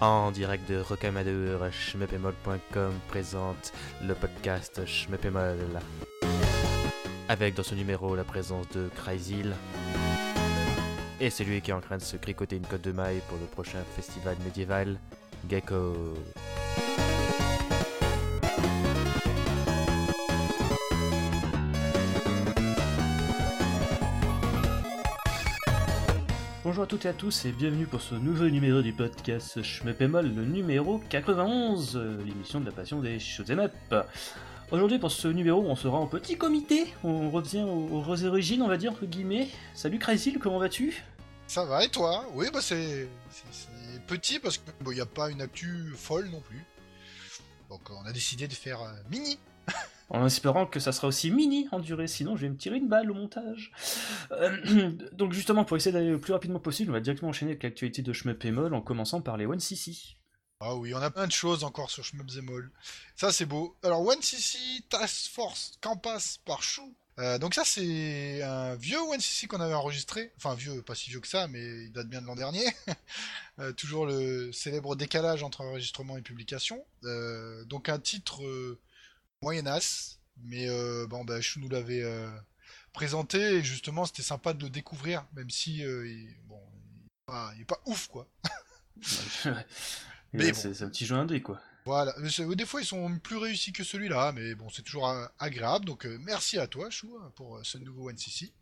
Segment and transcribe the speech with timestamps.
[0.00, 5.58] En direct de Rocamadour, schmeppemol.com présente le podcast Schmeppemol.
[7.28, 9.54] Avec dans ce numéro la présence de Crazyl.
[11.20, 13.44] Et celui qui est en train de se cricoter une côte de maille pour le
[13.44, 14.98] prochain festival médiéval,
[15.50, 16.14] Gecko.
[26.70, 30.32] Bonjour à toutes et à tous et bienvenue pour ce nouveau numéro du podcast Schmeppemol,
[30.32, 34.06] le numéro 91, euh, l'émission de la passion des shoot'em up.
[34.70, 38.68] Aujourd'hui pour ce numéro on sera en petit comité, on revient aux, aux origines on
[38.68, 39.48] va dire entre guillemets.
[39.74, 41.02] Salut Crazyl, comment vas-tu?
[41.48, 42.24] Ça va et toi?
[42.34, 43.08] Oui, bah c'est
[44.06, 46.64] petit parce qu'il n'y a pas une actu folle non plus.
[47.68, 49.40] Donc on a décidé de faire euh, mini.
[50.10, 52.88] En espérant que ça sera aussi mini en durée, sinon je vais me tirer une
[52.88, 53.70] balle au montage.
[54.32, 57.62] Euh, donc justement pour essayer d'aller le plus rapidement possible, on va directement enchaîner avec
[57.62, 60.16] l'actualité de Schmeppemol en commençant par les 1cc.
[60.58, 62.72] Ah oui, on a plein de choses encore sur Schmubzemol.
[63.14, 63.76] Ça c'est beau.
[63.84, 66.92] Alors One CC Task Force Campass par Chou.
[67.20, 70.32] Euh, donc ça c'est un vieux One CC qu'on avait enregistré.
[70.36, 72.64] Enfin vieux, pas si vieux que ça, mais il date bien de l'an dernier.
[73.58, 76.82] Euh, toujours le célèbre décalage entre enregistrement et publication.
[77.66, 78.42] Donc un titre
[79.42, 82.28] moyenasse, mais euh, bon bah Chou nous l'avait euh,
[82.92, 87.24] présenté et justement c'était sympa de le découvrir, même si euh, il, bon, il est
[87.26, 88.28] pas- il est pas ouf quoi.
[90.32, 90.54] Mais bon.
[90.54, 91.60] c'est un petit jeu indé quoi.
[91.86, 95.86] Voilà, des fois ils sont plus réussis que celui-là, mais bon, c'est toujours agréable.
[95.86, 98.52] Donc euh, merci à toi, Chou, hein, pour ce nouveau NCC.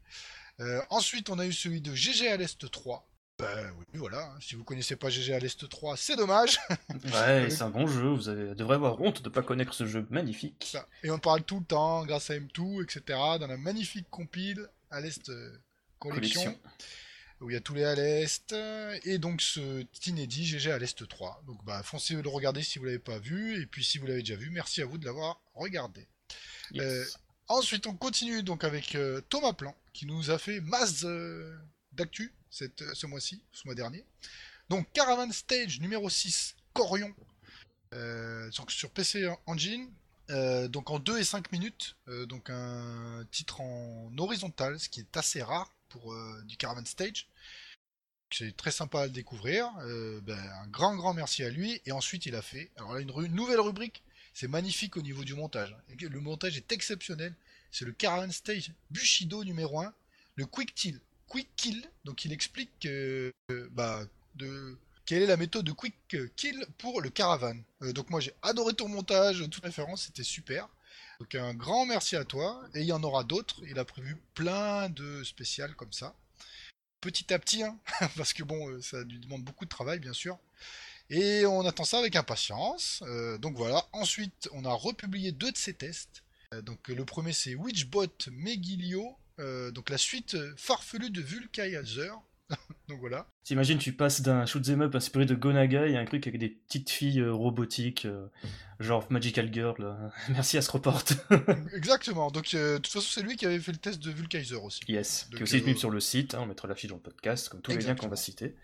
[0.61, 3.08] Euh, ensuite, on a eu celui de GG à l'Est 3.
[3.39, 6.59] Ben oui, voilà, hein, si vous connaissez pas GG à l'Est 3, c'est dommage.
[7.13, 10.05] Ouais, c'est un bon jeu, vous avez, devrez avoir honte de pas connaître ce jeu
[10.11, 10.67] magnifique.
[10.73, 10.89] Ça.
[11.05, 13.01] Et on parle tout le temps, grâce à M2, etc.,
[13.39, 15.57] dans la magnifique compile à l'Est euh,
[16.01, 16.61] collection, Collection.
[17.41, 18.53] où il y a tous les à l'Est,
[19.05, 21.45] et donc ce inédit GG à l'Est 3.
[21.47, 24.21] Donc bah, foncez le regarder si vous l'avez pas vu, et puis si vous l'avez
[24.21, 26.09] déjà vu, merci à vous de l'avoir regardé.
[26.73, 26.83] Yes.
[26.83, 27.05] Euh,
[27.49, 31.57] Ensuite, on continue donc avec euh, Thomas Plan, qui nous a fait masse euh,
[31.93, 34.05] d'actu cette- ce mois-ci, ce mois dernier.
[34.69, 37.15] Donc, Caravan Stage numéro 6, Corion,
[37.95, 39.91] euh, sur PC Engine,
[40.31, 45.01] euh, donc en 2 et 5 minutes, euh, donc un titre en horizontal, ce qui
[45.01, 47.29] est assez rare pour euh, du Caravan Stage.
[48.31, 49.71] C'est très sympa à découvrir.
[49.81, 51.81] Euh, ben, un grand, grand merci à lui.
[51.87, 54.03] Et ensuite, il a fait alors là, une ru- nouvelle rubrique.
[54.35, 55.75] C'est magnifique au niveau du montage.
[55.99, 57.35] Le montage est exceptionnel.
[57.73, 59.95] C'est le Caravan Stage Bushido numéro 1,
[60.35, 61.01] le Quick Kill.
[61.29, 64.05] Quick Kill, donc il explique que, euh, bah,
[64.37, 64.77] de,
[65.09, 65.95] quelle est la méthode de Quick
[66.37, 67.57] Kill pour le Caravan.
[67.83, 70.69] Euh, donc moi j'ai adoré ton montage, toute référence, c'était super.
[71.19, 72.63] Donc un grand merci à toi.
[72.75, 73.63] Et il y en aura d'autres.
[73.71, 76.15] Il a prévu plein de spéciales comme ça.
[77.01, 77.79] Petit à petit, hein,
[78.17, 80.39] parce que bon, euh, ça lui demande beaucoup de travail, bien sûr.
[81.09, 83.03] Et on attend ça avec impatience.
[83.07, 83.87] Euh, donc voilà.
[83.93, 86.23] Ensuite, on a republié deux de ses tests.
[86.65, 89.17] Donc le premier c'est Witchbot Megilio.
[89.39, 92.21] Euh, donc la suite euh, farfelue de Vulcanizer.
[92.89, 93.27] donc voilà.
[93.45, 96.91] T'imagines, tu passes d'un shoot'em up inspiré de Gonaga et un truc avec des petites
[96.91, 98.27] filles euh, robotiques, euh,
[98.81, 99.97] genre Magical Girl.
[100.31, 101.05] Merci Astroport.
[101.75, 102.31] Exactement.
[102.31, 104.81] Donc euh, de toute façon c'est lui qui avait fait le test de Vulcanizer aussi.
[104.89, 105.29] yes.
[105.31, 107.61] Qui est aussi disponible sur le site, hein, on mettra l'affiche dans le podcast, comme
[107.61, 108.55] tous les liens qu'on va citer.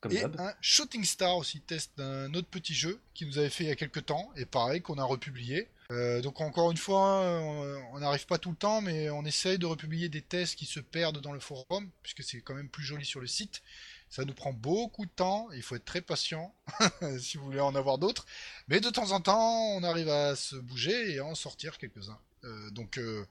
[0.00, 3.64] Comme Et un Shooting Star aussi, test d'un autre petit jeu qui nous avait fait
[3.64, 5.68] il y a quelques temps, et pareil qu'on a republié.
[5.94, 9.58] Euh, donc encore une fois, euh, on n'arrive pas tout le temps, mais on essaye
[9.58, 12.84] de republier des tests qui se perdent dans le forum, puisque c'est quand même plus
[12.84, 13.62] joli sur le site.
[14.10, 16.54] Ça nous prend beaucoup de temps, il faut être très patient
[17.18, 18.26] si vous voulez en avoir d'autres.
[18.68, 22.18] Mais de temps en temps, on arrive à se bouger et à en sortir quelques-uns.
[22.44, 23.24] Euh, donc euh,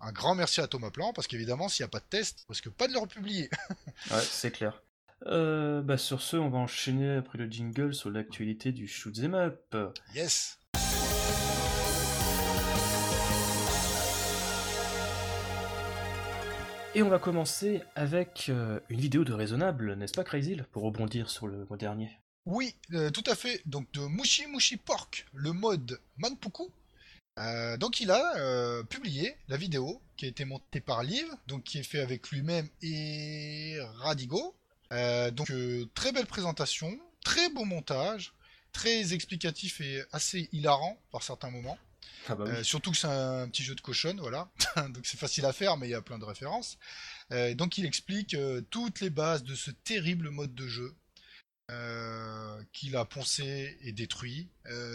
[0.00, 2.60] un grand merci à Thomas Plan, parce qu'évidemment, s'il n'y a pas de test, parce
[2.60, 3.50] que pas de le republier.
[4.10, 4.82] Ouais, c'est clair.
[5.26, 9.74] Euh, bah sur ce, on va enchaîner après le jingle sur l'actualité du shoot'em up.
[10.14, 10.58] Yes
[16.96, 21.28] Et on va commencer avec euh, une vidéo de Raisonnable, n'est-ce pas Crazy Pour rebondir
[21.28, 22.08] sur le mois dernier?
[22.46, 23.60] Oui, euh, tout à fait.
[23.66, 26.72] Donc de Mushi Mushi Pork, le mode Manpuku.
[27.38, 31.76] Euh, donc il a publié la vidéo qui a été montée par Liv, donc qui
[31.76, 34.54] est fait avec lui-même et Radigo.
[34.90, 35.52] Donc
[35.92, 38.32] très belle présentation, très beau montage,
[38.72, 41.76] très explicatif et assez hilarant par certains moments.
[42.28, 42.44] Ah bah.
[42.46, 44.50] Euh, surtout que c'est un petit jeu de cochonne, voilà.
[44.90, 46.78] donc c'est facile à faire, mais il y a plein de références.
[47.32, 50.94] Euh, donc il explique euh, toutes les bases de ce terrible mode de jeu
[52.72, 54.48] qu'il a poncé et détruit.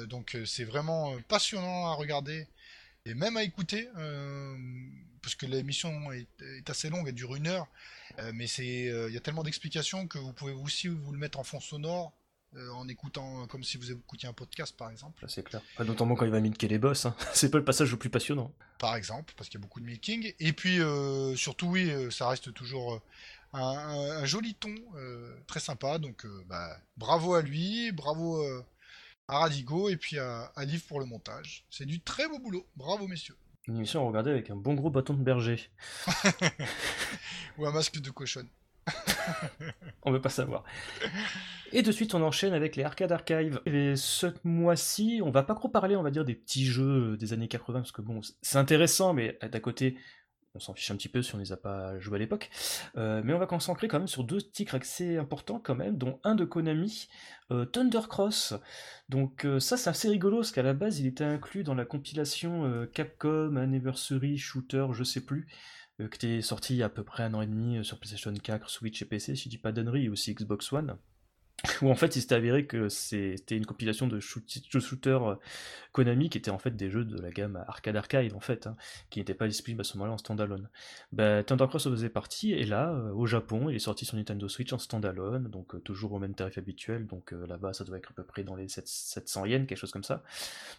[0.07, 2.47] Donc c'est vraiment passionnant à regarder
[3.05, 3.89] et même à écouter,
[5.21, 7.67] parce que l'émission est, est assez longue, elle dure une heure.
[8.33, 11.59] Mais il y a tellement d'explications que vous pouvez aussi vous le mettre en fond
[11.59, 12.13] sonore
[12.56, 15.24] euh, en écoutant comme si vous écoutiez un podcast par exemple.
[15.27, 15.62] C'est clair.
[15.77, 17.15] Pas notamment quand il va milker les boss, hein.
[17.33, 18.51] c'est pas le passage le plus passionnant.
[18.80, 20.33] Par exemple, parce qu'il y a beaucoup de milking.
[20.39, 23.01] Et puis euh, surtout, oui, euh, ça reste toujours
[23.53, 25.98] un, un- un joli ton, euh, très sympa.
[25.98, 28.44] Donc bah, bravo à lui, bravo
[29.27, 31.63] à Radigo et puis à, à Liv pour le montage.
[31.69, 32.65] C'est du très beau boulot.
[32.75, 33.38] Bravo messieurs.
[33.68, 35.69] Une émission à regarder avec un bon gros bâton de berger.
[37.57, 38.48] Ou un masque de cochonne.
[40.03, 40.63] On veut pas savoir.
[41.73, 43.62] Et de suite, on enchaîne avec les Arcade Archive.
[43.65, 47.33] Et ce mois-ci, on va pas trop parler, on va dire, des petits jeux des
[47.33, 49.95] années 80, parce que bon, c'est intéressant, mais d'à côté,
[50.53, 52.50] on s'en fiche un petit peu si on les a pas joués à l'époque.
[52.97, 56.19] Euh, mais on va concentrer quand même sur deux titres assez importants quand même, dont
[56.24, 57.07] un de Konami,
[57.51, 58.53] euh, Thundercross.
[59.07, 61.85] Donc euh, ça, c'est assez rigolo, parce qu'à la base, il était inclus dans la
[61.85, 65.47] compilation euh, Capcom Anniversary Shooter, je sais plus,
[66.07, 67.98] qui était sorti il y a à peu près un an et demi euh, sur
[67.98, 70.98] PlayStation 4, Switch et PC, si je dis pas d'annerie, et aussi Xbox One.
[71.81, 75.35] Où en fait il s'était avéré que c'était une compilation de shooters euh,
[75.91, 78.75] Konami qui étaient en fait des jeux de la gamme Arcade Archive en fait, hein,
[79.09, 80.69] qui n'étaient pas disponibles à ce moment-là en standalone.
[81.11, 84.47] Bah, Thundercross en faisait partie et là euh, au Japon il est sorti sur Nintendo
[84.47, 88.09] Switch en standalone, donc euh, toujours au même tarif habituel, donc là-bas ça doit être
[88.09, 90.23] à peu près dans les 7- 700 yens, quelque chose comme ça.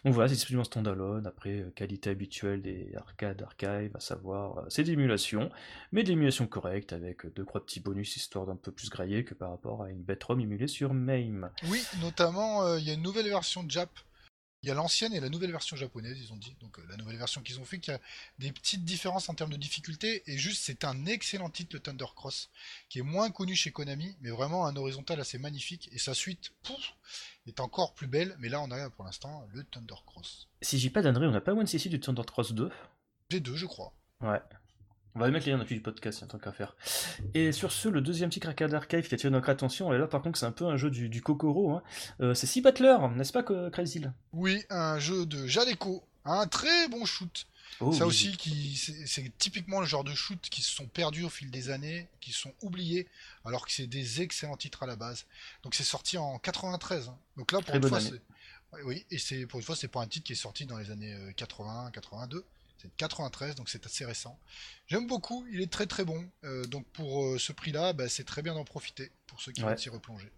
[0.03, 4.83] Donc voilà, c'est disponible en standalone, après qualité habituelle des Arcade Archive, à savoir c'est
[4.83, 5.49] d'émulation,
[5.91, 9.51] mais d'émulation correcte avec deux trois petits bonus histoire d'un peu plus graillé que par
[9.51, 11.49] rapport à une bête ROM émulée sur MAME.
[11.63, 13.89] Oui, notamment, euh, il y a une nouvelle version de Jap.
[14.63, 16.55] Il y a l'ancienne et la nouvelle version japonaise, ils ont dit.
[16.61, 17.99] Donc euh, la nouvelle version qu'ils ont fait, qui a
[18.39, 20.23] des petites différences en termes de difficulté.
[20.25, 22.49] Et juste, c'est un excellent titre, le Thundercross,
[22.89, 25.89] qui est moins connu chez Konami, mais vraiment un horizontal assez magnifique.
[25.91, 26.93] Et sa suite, pouf,
[27.45, 28.35] est encore plus belle.
[28.39, 30.47] Mais là, on a pour l'instant le Thundercross.
[30.61, 32.71] Si j'ai pas d'annerie, on n'a pas One CC du Thundercross 2
[33.29, 33.93] J'ai deux, je crois.
[34.21, 34.41] Ouais.
[35.15, 36.75] On va mettre les liens dans fiche du podcast, il y a tant qu'à faire.
[37.33, 40.21] Et sur ce, le deuxième titre Arcade Archive qui attire notre attention, et là par
[40.21, 41.83] contre c'est un peu un jeu du, du Kokoro, hein.
[42.21, 44.01] Euh, c'est Sea Battler, n'est-ce pas que Crazy
[44.33, 47.45] Oui, un jeu de Jaleco, un très bon shoot.
[47.79, 48.07] oh, ça oui.
[48.07, 51.69] aussi, qui, c'est typiquement le genre de shoot qui se sont perdus au fil des
[51.69, 53.07] années, qui sont oubliés,
[53.45, 55.25] alors que c'est des excellents titres à la base.
[55.63, 57.09] Donc c'est sorti en 93.
[57.09, 57.17] hein.
[57.37, 57.99] Donc là, pour Très une fois,
[58.85, 60.89] Oui, et c'est pour une fois, c'est pas un titre qui est sorti dans les
[60.89, 62.43] années euh, 80, 82.
[62.77, 64.37] C'est de 93, donc c'est assez récent.
[64.87, 66.29] J'aime beaucoup, il est très très bon.
[66.43, 69.61] Euh, donc pour euh, ce prix-là, bah, c'est très bien d'en profiter pour ceux qui
[69.61, 69.69] Ouais.
[69.69, 70.31] veulent s'y replonger.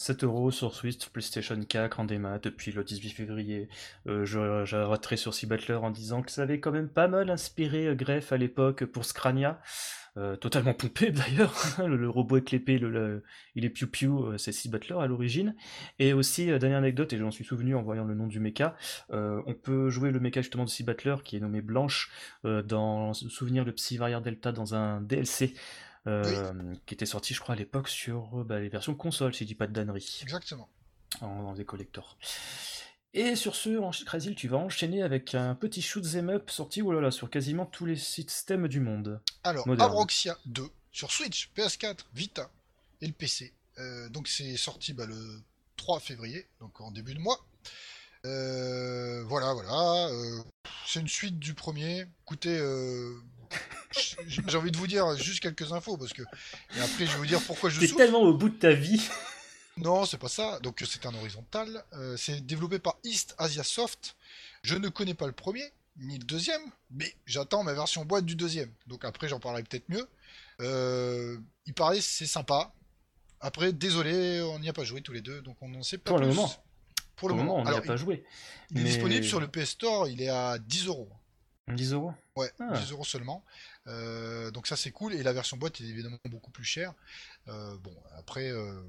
[0.00, 3.68] 7 euros sur Switch, PlayStation 4 en depuis le 18 février.
[4.06, 7.86] Euh, je, sur Sea Battler en disant que ça avait quand même pas mal inspiré
[7.86, 9.60] euh, Greff à l'époque pour Scrania.
[10.16, 11.54] Euh, totalement pompé d'ailleurs,
[11.86, 13.22] le, robot avec l'épée, le,
[13.54, 15.54] il est piou piou, euh, c'est Sea Battler à l'origine.
[15.98, 18.76] Et aussi, dernière anecdote, et j'en suis souvenu en voyant le nom du mecha,
[19.10, 22.10] on peut jouer le mecha justement de Sea Battler qui est nommé Blanche
[22.42, 25.52] dans Souvenir de Psy Warrior Delta dans un DLC.
[26.06, 29.44] Euh, qui était sorti je crois à l'époque sur euh, bah, les versions console si
[29.44, 30.68] je dis pas de dannerie Exactement.
[31.20, 32.16] en, dans des collectors.
[33.12, 36.80] Et sur ce, en Crazy, tu vas enchaîner avec un petit shoot 'em up sorti
[36.80, 39.20] oh là là, sur quasiment tous les systèmes du monde.
[39.42, 39.90] Alors, Moderne.
[39.90, 40.62] Abroxia 2
[40.92, 42.50] sur Switch, PS4, Vita
[43.00, 43.52] et le PC.
[43.78, 45.42] Euh, donc c'est sorti bah, le
[45.76, 47.44] 3 février, donc en début de mois.
[48.26, 50.08] Euh, voilà, voilà.
[50.08, 50.42] euh,
[50.86, 52.06] c'est une suite du premier.
[52.22, 52.58] Écoutez,
[54.26, 56.22] j'ai envie de vous dire juste quelques infos parce que
[56.76, 57.96] et après je vais vous dire pourquoi je souffre.
[57.96, 59.00] tellement au bout de ta vie.
[59.76, 60.58] Non, c'est pas ça.
[60.60, 61.84] Donc c'est un horizontal.
[61.94, 64.16] Euh, c'est développé par East Asia Soft.
[64.62, 65.64] Je ne connais pas le premier
[65.96, 68.70] ni le deuxième, mais j'attends ma version boîte du deuxième.
[68.86, 70.06] Donc après j'en parlerai peut-être mieux.
[70.60, 72.72] Euh, il paraît c'est sympa.
[73.40, 76.10] Après, désolé, on n'y a pas joué tous les deux, donc on n'en sait pas
[76.10, 76.36] Pour le plus.
[76.36, 76.48] moment.
[76.48, 76.64] Pour
[77.16, 78.22] Pour le moment, on n'y a pas joué.
[78.70, 81.08] il est disponible sur le PS Store, il est à 10 euros.
[81.68, 82.12] 10 euros?
[82.36, 82.76] Ouais, Ah.
[82.78, 83.42] 10 euros seulement.
[83.90, 85.14] Euh, donc ça c'est cool.
[85.14, 86.94] Et la version boîte est évidemment beaucoup plus chère.
[87.48, 88.80] Euh, bon, après, euh,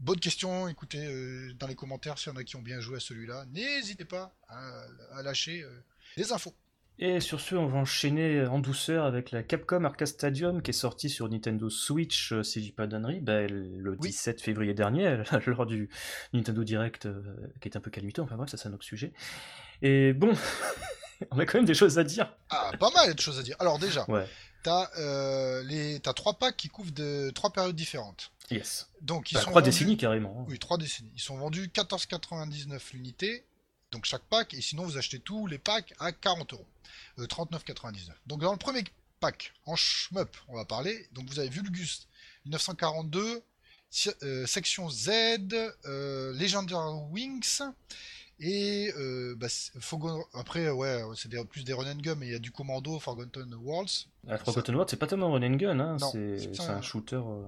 [0.00, 0.68] bonne question.
[0.68, 3.44] Écoutez euh, dans les commentaires s'il y en a qui ont bien joué à celui-là.
[3.52, 5.70] N'hésitez pas à, à lâcher euh,
[6.16, 6.54] des infos.
[6.98, 10.72] Et sur ce, on va enchaîner en douceur avec la Capcom Arcade Stadium qui est
[10.72, 14.08] sortie sur Nintendo Switch, euh, si je dis pas d'annerie, bah, le Oui.
[14.08, 15.90] 17 février dernier, lors du
[16.32, 17.06] Nintendo Direct
[17.60, 19.12] qui est un peu calamiteux, enfin bref, ça c'est un autre sujet.
[19.82, 20.32] Et bon,
[21.30, 22.32] on a quand même des choses à dire.
[22.50, 23.56] Ah, pas mal de choses à dire.
[23.58, 24.26] Alors déjà, Ouais,
[24.62, 28.30] t'as euh, les, t'as trois packs qui couvrent de trois périodes différentes.
[28.50, 28.88] yes.
[29.00, 30.40] Donc ils Bah, sont trois vendus- décennies carrément.
[30.40, 30.44] hein.
[30.48, 31.12] Oui, trois décennies.
[31.14, 33.44] Ils sont vendus 14,99 l'unité,
[33.92, 36.66] donc chaque pack, et sinon vous achetez tous les packs à 40 euros,
[37.18, 38.12] Euh, 39,99.
[38.26, 38.84] Donc dans le premier
[39.20, 42.06] pack, en shmup, on va parler, donc vous avez Vulgus
[42.44, 43.42] 1942,
[43.90, 45.08] si- euh, section Z,
[45.86, 47.60] euh, Legendary Wings,
[48.38, 49.46] et euh, bah,
[50.34, 52.98] après, ouais, c'est des- plus des run and gun, mais il y a du Commando,
[52.98, 54.06] Forgotten Worlds.
[54.24, 57.16] La Forgotten World, c'est pas tellement run and gun, hein, c'est un- un shooter.
[57.16, 57.42] euh,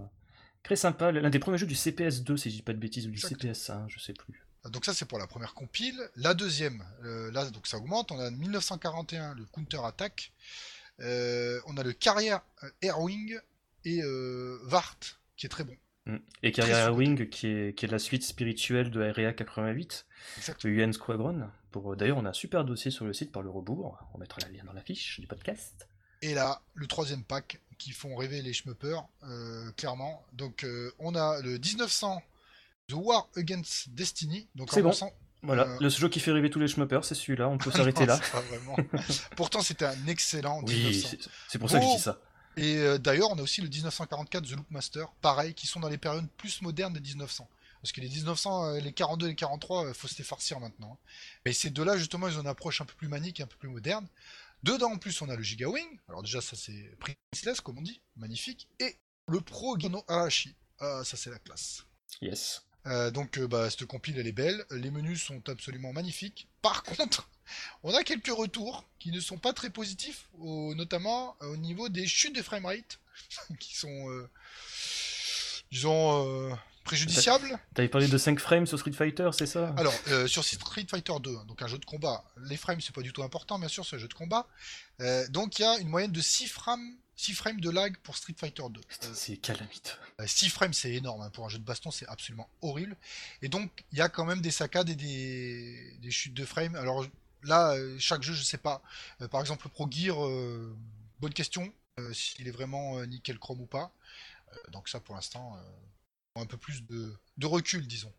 [0.64, 3.06] Très sympa, l'un des premiers jeux du CPS 2, si je dis pas de bêtises,
[3.06, 4.44] ou du CPS 1, je sais plus.
[4.70, 5.98] Donc ça c'est pour la première compile.
[6.16, 8.10] La deuxième, euh, là donc ça augmente.
[8.12, 10.32] On a 1941 le Counter Attack.
[11.00, 13.38] Euh, on a le Carrière euh, Airwing
[13.84, 14.00] et
[14.64, 14.96] Vart
[15.36, 15.76] qui est très bon.
[16.08, 16.16] Mm.
[16.42, 20.06] Et Carrière Airwing qui est, qui est la suite spirituelle de Area 88,
[20.64, 21.48] le UN Squadron.
[21.70, 23.98] Pour d'ailleurs on a un super dossier sur le site par le rebours.
[24.14, 25.88] On mettra le lien dans la fiche du podcast.
[26.22, 29.06] Et là le troisième pack qui font rêver les schmuppers
[29.76, 30.24] clairement.
[30.32, 30.66] Donc
[30.98, 32.22] on a le 1900
[32.88, 34.48] The War Against Destiny.
[34.54, 34.92] Donc c'est bon.
[35.42, 38.06] Voilà, euh, le jeu qui fait rêver tous les schmuppers, c'est celui-là, on peut s'arrêter
[38.06, 38.18] là.
[39.36, 41.06] Pourtant, c'était un excellent oui,
[41.48, 42.20] c'est pour ça que je dis ça.
[42.58, 45.98] Et euh, d'ailleurs, on a aussi le 1944 The Loopmaster, pareil, qui sont dans les
[45.98, 47.48] périodes plus modernes des 1900.
[47.80, 50.92] Parce que les 1900, euh, les 42 et les 43, faut se les farcir maintenant.
[50.92, 51.08] Hein.
[51.44, 53.68] Mais ces deux-là, justement, ils ont une approche un peu plus manique, un peu plus
[53.68, 54.06] moderne.
[54.64, 55.86] Dedans, en plus, on a le Giga Wing.
[56.08, 58.68] Alors déjà, ça c'est priceless, comme on dit, magnifique.
[58.80, 58.96] Et
[59.28, 60.54] le Pro Gino Arashi.
[60.80, 61.84] Ah, ça c'est la classe.
[62.20, 62.62] Yes.
[62.86, 66.48] Euh, donc euh, bah, cette compile elle est belle, les menus sont absolument magnifiques.
[66.62, 67.28] Par contre,
[67.82, 72.06] on a quelques retours qui ne sont pas très positifs, notamment euh, au niveau des
[72.06, 72.98] chutes de framerate,
[73.58, 74.28] qui sont,
[75.70, 77.58] disons, préjudiciables.
[77.74, 79.74] T'avais parlé de 5 frames sur Street Fighter, c'est ça?
[79.76, 79.94] Alors,
[80.26, 83.12] sur Street Fighter 2, hein, donc un jeu de combat, les frames c'est pas du
[83.12, 84.46] tout important, bien sûr, c'est un jeu de combat.
[85.30, 88.36] donc il y a une moyenne de 6 frames 6 frames de lag pour Street
[88.38, 88.80] Fighter 2.
[89.12, 89.98] C'est calamite.
[90.24, 91.20] 6 euh, frames, c'est énorme.
[91.22, 91.30] Hein.
[91.30, 92.96] Pour un jeu de baston, c'est absolument horrible.
[93.42, 96.76] Et donc, il y a quand même des saccades et des, chutes de frames.
[96.76, 97.04] Alors
[97.42, 98.82] là, euh, chaque jeu, je sais pas.
[99.20, 100.16] Euh, par exemple, Pro Gear,
[101.20, 101.72] bonne question.
[102.12, 103.92] S'il est vraiment nickel chrome ou pas.
[104.70, 105.58] donc ça, pour l'instant,
[106.36, 108.12] un peu plus de, recul, disons,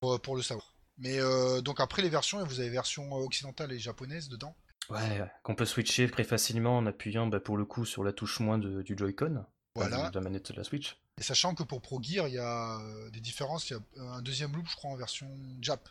[0.00, 0.74] pour, le savoir.
[0.98, 1.20] Mais
[1.62, 4.56] donc après les versions, vous avez version occidentale et japonaise dedans.
[4.90, 8.40] Ouais, qu'on peut switcher très facilement en appuyant bah, pour le coup sur la touche
[8.40, 10.10] moins du Joy-Con, voilà.
[10.10, 10.96] de la manette de la Switch.
[11.18, 14.02] Et sachant que pour Pro Gear, il y a euh, des différences, il y a
[14.02, 15.28] un deuxième loop, je crois, en version
[15.60, 15.88] Jap,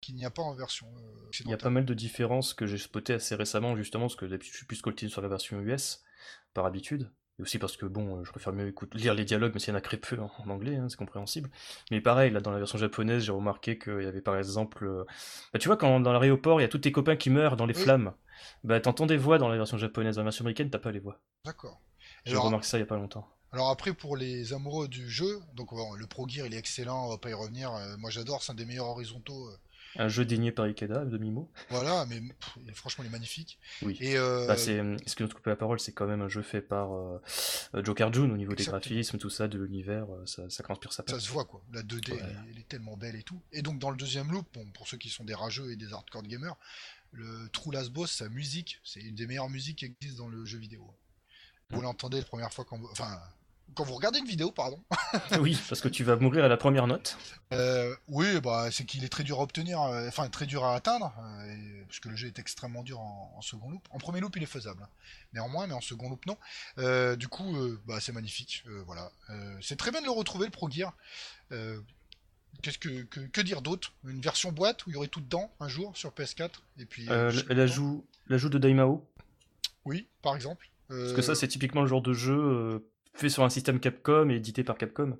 [0.00, 2.66] qu'il n'y a pas en version euh, Il y a pas mal de différences que
[2.66, 5.60] j'ai spoté assez récemment, justement, parce que d'habitude je suis plus scolté sur la version
[5.60, 6.02] US,
[6.54, 7.10] par habitude.
[7.38, 9.72] Et aussi parce que bon, je préfère mieux écouter, lire les dialogues, mais s'il y
[9.72, 11.50] en a très peu en, anglais, hein, c'est compréhensible.
[11.90, 14.86] Mais pareil, là dans la version japonaise, j'ai remarqué qu'il y avait par exemple.
[14.86, 15.04] Euh,
[15.52, 17.66] bah, tu vois, quand dans l'aéroport, il y a tous tes copains qui meurent dans
[17.66, 18.14] les flammes,
[18.64, 20.98] bah t'entends des voix dans la version japonaise, dans la version américaine, t'as pas les
[20.98, 21.20] voix.
[21.44, 21.82] D'accord.
[22.24, 23.28] J'ai remarqué ça il y a pas longtemps.
[23.52, 27.10] Alors après, pour les amoureux du jeu, donc le Pro Gear il est excellent, on
[27.10, 27.72] va pas y revenir.
[27.72, 29.56] Euh, moi j'adore, c'est un des meilleurs horizontaux euh,
[29.98, 31.50] un jeu dénié par Ikeda de Mimo.
[31.70, 32.22] Voilà, mais
[32.74, 33.58] franchement, il est magnifique.
[33.82, 33.96] Oui.
[34.00, 34.46] Et euh...
[34.46, 36.94] bah, c'est, ce que nous couper la parole, c'est quand même un jeu fait par
[36.94, 37.20] euh,
[37.74, 41.04] Joker June au niveau des graphismes, tout ça, de l'univers, euh, ça, ça transpire sa
[41.06, 41.62] Ça se voit quoi.
[41.72, 42.18] La 2D,
[42.50, 43.40] elle, est tellement belle et tout.
[43.52, 45.92] Et donc dans le deuxième loop, bon, pour ceux qui sont des rageux et des
[45.92, 46.56] hardcore gamers,
[47.12, 50.44] le True Last Boss, sa musique, c'est une des meilleures musiques qui existent dans le
[50.44, 50.86] jeu vidéo.
[51.70, 51.84] Vous mm.
[51.84, 52.88] l'entendez la première fois quand vous...
[52.90, 53.18] Enfin,
[53.74, 54.82] quand vous regardez une vidéo, pardon.
[55.40, 57.18] oui, parce que tu vas mourir à la première note.
[57.52, 60.74] Euh, oui, bah, c'est qu'il est très dur à obtenir, euh, enfin très dur à
[60.74, 63.86] atteindre, euh, parce que le jeu est extrêmement dur en, second loop.
[63.90, 64.88] En premier loop, il est faisable, hein.
[65.34, 66.36] néanmoins, mais en second loop, non.
[67.16, 67.54] du coup,
[67.86, 69.10] bah, c'est magnifique, voilà.
[69.60, 70.94] c'est très bien de le retrouver, le Pro Gear.
[72.62, 73.92] Qu'est-ce que, que, dire d'autre?
[74.06, 77.04] Une version boîte où il y aurait tout dedans un jour sur PS4 et puis
[77.04, 79.06] l'ajout l'ajout de Daimao.
[79.84, 80.70] Oui, par exemple.
[80.88, 82.82] Parce que ça, c'est typiquement le genre de jeu
[83.16, 85.16] fait sur un système Capcom et édité par Capcom,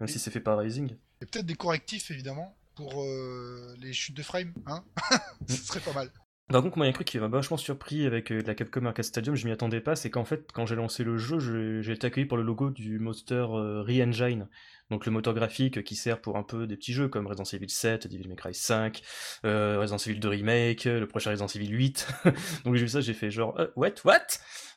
[0.00, 0.96] même si c'est fait par Rising.
[1.20, 4.82] Et peut-être des correctifs évidemment pour euh, les chutes de frame, hein
[5.48, 6.10] Ce serait pas mal.
[6.48, 8.54] Par contre, moi, il y a un truc qui m'a vachement surpris avec euh, la
[8.54, 11.80] Capcom Arcade Stadium, je m'y attendais pas, c'est qu'en fait, quand j'ai lancé le jeu,
[11.80, 14.48] j'ai été accueilli par le logo du moteur euh, Re-Engine,
[14.90, 17.70] donc le moteur graphique qui sert pour un peu des petits jeux comme Resident Evil
[17.70, 19.00] 7, Devil May Cry 5,
[19.44, 22.08] Resident Evil 2 Remake, le prochain Resident Evil 8.
[22.64, 24.26] donc j'ai vu ça, j'ai fait genre, what, what?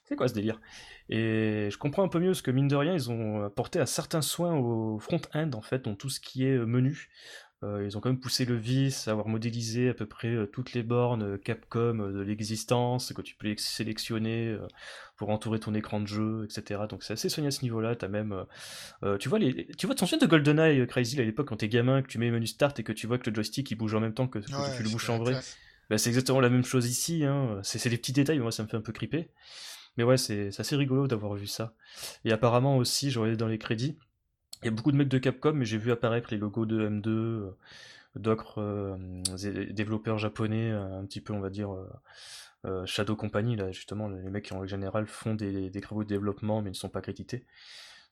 [0.06, 0.62] C'est quoi ce délire?
[1.10, 3.86] Et je comprends un peu mieux ce que, mine de rien, ils ont apporté à
[3.86, 7.10] certains soins au front-end, en fait, dans tout ce qui est menu.
[7.64, 10.84] Euh, ils ont quand même poussé le vice, avoir modélisé à peu près toutes les
[10.84, 14.56] bornes Capcom de l'existence, que tu peux sélectionner
[15.16, 16.82] pour entourer ton écran de jeu, etc.
[16.88, 17.96] Donc c'est assez soigné à ce niveau-là.
[18.00, 18.46] As même,
[19.20, 22.08] tu vois, les, tu vois, ton de GoldenEye Crazy à l'époque quand t'es gamin, que
[22.08, 24.02] tu mets le menu start et que tu vois que le joystick il bouge en
[24.02, 24.52] même temps que, tu
[24.84, 25.40] le bouges en vrai?
[25.90, 27.24] Bah, c'est exactement la même chose ici.
[27.24, 27.60] Hein.
[27.64, 29.30] C'est des petits détails, mais moi ça me fait un peu criper.
[29.98, 31.74] Mais ouais, c'est assez rigolo d'avoir vu ça.
[32.26, 33.98] Et apparemment aussi, je regardais dans les crédits,
[34.62, 36.90] il y a beaucoup de mecs de Capcom, mais j'ai vu apparaître les logos de
[36.90, 37.52] M2, euh,
[38.16, 39.22] d'autres euh,
[39.72, 41.70] développeurs japonais, euh, un petit peu, on va dire,
[42.86, 46.64] Shadow Company, là, justement, les mecs qui en général font des, des travaux de développement,
[46.64, 47.46] mais ne sont pas crédités.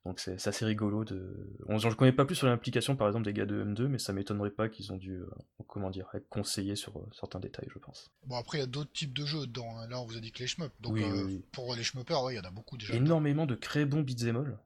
[0.05, 1.55] Donc c'est assez rigolo de.
[1.67, 3.99] On, je ne connais pas plus sur l'implication par exemple des gars de M2, mais
[3.99, 5.29] ça m'étonnerait pas qu'ils ont dû, euh,
[5.67, 8.11] comment dire, être conseillés sur euh, certains détails, je pense.
[8.25, 9.77] Bon après il y a d'autres types de jeux dedans.
[9.79, 9.87] Hein.
[9.87, 10.73] Là on vous a dit que les shmups.
[10.81, 12.93] Donc euh, pour les shmuppers, il y en a beaucoup déjà.
[12.93, 14.59] Énormément de très bons beat'em all.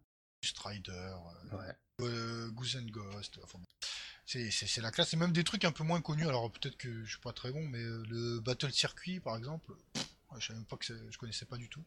[0.44, 0.92] Strider.
[1.52, 1.76] Ouais.
[2.02, 3.40] euh, Goose and Ghost.
[3.44, 3.60] Enfin,
[4.26, 5.10] c'est- la classe.
[5.10, 6.28] C'est même des trucs un peu moins connus.
[6.28, 10.08] Alors peut-être que je suis pas très bon, mais le Battle Circuit par exemple, pff,
[10.40, 11.84] je savais même pas que je connaissais pas du tout.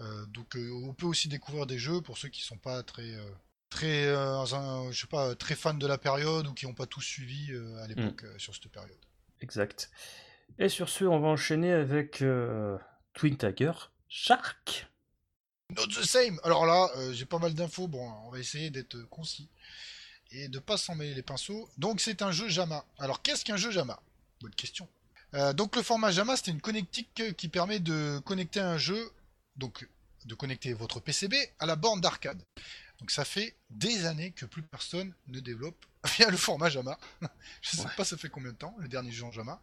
[0.00, 3.14] Euh, donc euh, on peut aussi découvrir des jeux pour ceux qui sont pas très
[3.14, 3.30] euh,
[3.70, 7.02] très un- je sais pas très fans de la période ou qui n'ont pas tous
[7.02, 8.98] suivi à l'époque euh, sur cette période.
[9.40, 9.90] Exact.
[10.58, 12.24] Et sur ce, on va enchaîner avec
[13.14, 13.72] Twin Tiger
[14.08, 14.86] Shark.
[15.76, 16.40] Not the same.
[16.42, 17.86] Alors là, j'ai pas mal d'infos.
[17.88, 19.50] Bon, on va essayer d'être concis
[20.30, 21.68] et de pas s'en mêler les pinceaux.
[21.76, 22.84] Donc c'est un jeu JAMA.
[22.98, 24.00] Alors qu'est-ce qu'un jeu JAMA?
[24.40, 24.88] Bonne question.
[25.34, 29.10] Euh, donc le format JAMA, c'est une connectique qui permet de connecter un jeu,
[29.56, 29.86] donc
[30.24, 32.40] de connecter votre PCB à la borne d'arcade.
[33.00, 35.84] Donc ça fait des années que plus personne ne développe
[36.16, 36.98] via le format JAMA.
[37.62, 37.90] Je sais Ouais.
[37.96, 39.60] pas ça fait combien de temps le dernier jeu en JAMA.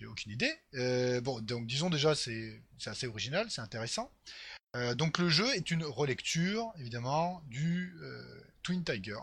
[0.00, 0.52] J'ai aucune idée.
[0.74, 4.10] Euh, bon, donc disons déjà c'est assez original, c'est intéressant.
[4.74, 7.94] Euh, donc le jeu est une relecture, évidemment, du
[8.64, 9.18] Twin Tiger.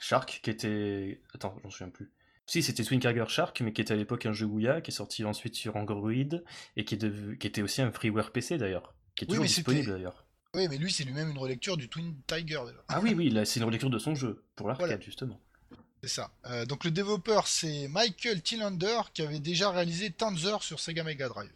[0.00, 1.20] Shark qui était.
[1.34, 2.10] Attends, j'en souviens plus.
[2.48, 4.94] Si, c'était Twin Tiger Shark, mais qui était à l'époque un jeu Ouya, qui est
[4.94, 6.10] sorti ensuite sur Android,
[6.76, 9.42] et qui, est dev- qui était aussi un freeware PC d'ailleurs, qui est Oui, toujours
[9.42, 10.24] mais disponible d'ailleurs.
[10.54, 12.60] Oui, mais lui c'est lui-même une relecture du Twin Tiger.
[12.88, 15.00] Ah oui, oui, là c'est une relecture de son jeu, pour l'arcade Voilà.
[15.04, 15.38] justement.
[16.02, 16.30] C'est ça.
[16.46, 21.28] Euh, donc le développeur c'est Michael Tillander qui avait déjà réalisé Tanzer sur Sega Mega
[21.28, 21.52] Drive.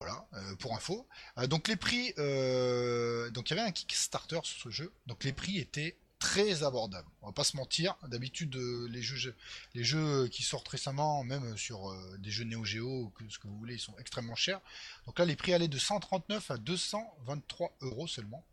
[0.00, 1.06] Voilà, euh, pour info.
[1.36, 4.90] Euh, donc les prix, euh, donc il y avait un Kickstarter sur ce jeu.
[5.06, 7.08] Donc les prix étaient très abordables.
[7.22, 7.96] On va pas se mentir.
[8.06, 9.34] D'habitude euh, les jeux,
[9.74, 13.58] les jeux qui sortent récemment, même sur euh, des jeux Neo Geo ce que vous
[13.58, 14.60] voulez, ils sont extrêmement chers.
[15.06, 18.44] Donc là les prix allaient de 139 à 223 euros seulement.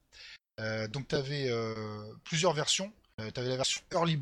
[0.59, 1.51] Euh, donc tu avais
[2.23, 2.91] plusieurs versions.
[3.17, 4.17] tu avais la version Early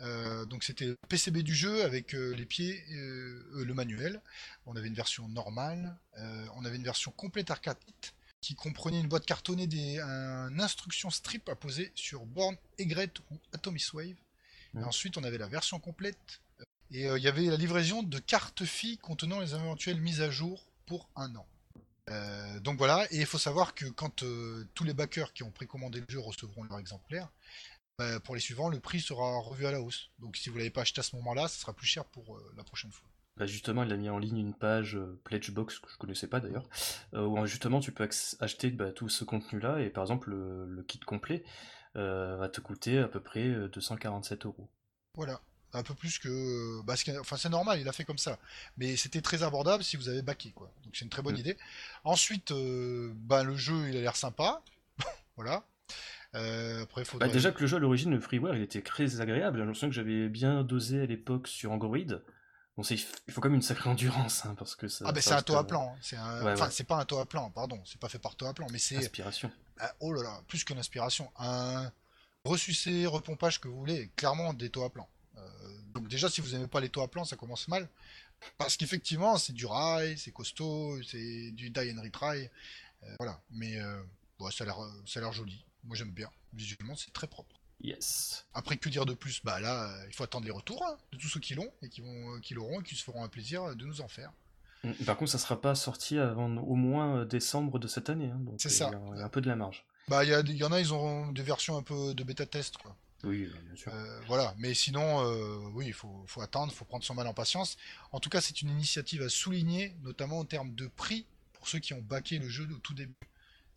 [0.00, 4.20] euh, donc c'était le PCB du jeu avec euh, les pieds, euh, euh, le manuel.
[4.66, 7.76] On avait une version normale, euh, on avait une version complète arcade
[8.40, 13.38] qui comprenait une boîte cartonnée des un instruction strip à poser sur borne Egret ou
[13.52, 14.16] Atomic Wave.
[14.74, 16.40] Et ensuite on avait la version complète
[16.90, 20.30] et euh, il y avait la livraison de cartes filles contenant les éventuelles mises à
[20.30, 21.46] jour pour un an.
[22.10, 25.50] Euh, donc voilà, et il faut savoir que quand euh, tous les backers qui ont
[25.50, 27.28] précommandé le jeu recevront leur exemplaire,
[27.98, 30.08] bah, pour les suivants, le prix sera revu à la hausse.
[30.18, 32.64] Donc si vous l'avez pas acheté à ce moment-là, ça sera plus cher pour la
[32.64, 33.08] prochaine fois.
[33.38, 36.40] Bah, justement, il a mis en ligne une page euh, Pledgebox que je connaissais pas
[36.40, 36.68] d'ailleurs,
[37.14, 38.08] euh, où justement tu peux
[38.40, 41.44] acheter bah, tout ce contenu-là, et par exemple le, le kit complet
[41.96, 44.68] euh, va te coûter à peu près euh, 247 euros.
[45.14, 45.40] Voilà.
[45.74, 46.80] Un peu plus que.
[46.82, 48.38] Bah, ce enfin, c'est normal, il a fait comme ça.
[48.78, 50.72] Mais c'était très abordable si vous avez backé, quoi.
[50.82, 51.40] Donc c'est une très bonne Mm.
[51.40, 51.56] idée.
[52.04, 52.52] Ensuite,
[53.14, 54.62] bah, le jeu, il a l'air sympa.
[55.36, 55.64] voilà.
[56.34, 57.28] Euh, après, Bah, faudrait.
[57.28, 59.58] déjà que le jeu à l'origine, le freeware, il était très agréable.
[59.58, 61.98] J'ai l'impression que j'avais bien dosé à l'époque sur Android.
[62.78, 65.04] Bon, il faut quand même une sacrée endurance, hein, parce que ça.
[65.08, 65.92] Ah, ben c'est un taux à euh, plan.
[65.92, 65.98] hein.
[66.00, 66.44] C'est un...
[66.44, 66.70] Ouais, Enfin, ouais.
[66.70, 67.82] c'est pas un taux à plan, pardon.
[67.84, 68.96] C'est pas fait par taux à plan, mais c'est.
[68.96, 69.50] Inspiration.
[69.80, 71.28] Ah, oh là là, plus qu'une inspiration.
[71.40, 71.90] Un
[72.44, 75.08] ressucé, repompage que vous voulez, clairement des taux à plan.
[75.38, 75.40] Euh,
[75.92, 77.88] donc déjà, si vous n'aimez pas les taux à plan, ça commence mal.
[78.58, 82.48] Parce qu'effectivement, c'est du rail, c'est costaud, c'est du die and retry.
[83.02, 84.00] Euh, voilà, mais euh,
[84.38, 85.64] bon, ça a l'air joli.
[85.82, 86.30] Moi j'aime bien.
[86.52, 87.57] Visuellement, c'est très propre.
[87.80, 88.44] Yes.
[88.54, 89.40] Après, que dire de plus?
[89.44, 91.88] Bah là, euh, il faut attendre les retours hein, de tous ceux qui l'ont et
[91.88, 94.32] qui vont, euh, qui l'auront et qui se feront un plaisir de nous en faire.
[94.84, 98.30] Mm, Par contre, ça sera pas sorti avant au moins euh, décembre de cette année.
[98.30, 98.90] hein, donc C'est euh, ça.
[98.90, 99.84] Il y a- il y, a un peu de la marge.
[100.08, 102.78] Bah, il y, y en a, ils auront des versions un peu de bêta test,
[102.78, 102.96] quoi.
[103.24, 103.92] Oui, euh, bien sûr.
[103.94, 107.26] Euh, voilà, mais sinon, euh, oui, il faut, faut attendre, il faut prendre son mal
[107.26, 107.76] en patience.
[108.12, 111.78] En tout cas, c'est une initiative à souligner, notamment en termes de prix, pour ceux
[111.80, 113.14] qui ont baqué le jeu au tout début.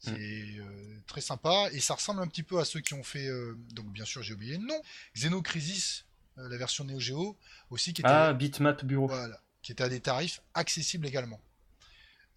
[0.03, 3.27] C'est euh, très sympa, et ça ressemble un petit peu à ceux qui ont fait,
[3.27, 4.81] euh, donc bien sûr j'ai oublié le nom,
[5.15, 6.05] Xenocrisis,
[6.39, 7.37] euh, la version Neo Geo,
[7.69, 9.07] aussi qui était, Ah, Bitmap Bureau.
[9.07, 11.39] voilà, qui était à des tarifs accessibles également,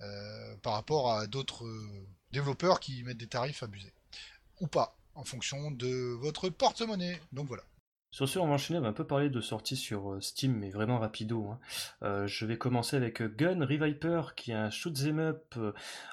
[0.02, 1.66] euh, par rapport à d'autres
[2.32, 3.92] développeurs qui mettent des tarifs abusés.
[4.60, 5.88] Ou pas, en fonction de
[6.20, 7.18] votre porte-monnaie.
[7.32, 7.62] Donc voilà.
[8.14, 10.52] Sur ce, on va enchaîner, on va un peu parler de sorties sur euh, Steam,
[10.56, 11.48] mais vraiment rapido.
[11.48, 11.58] hein.
[12.04, 15.56] Euh, je vais commencer avec euh, Gun Reviper, qui est un shoot 'em up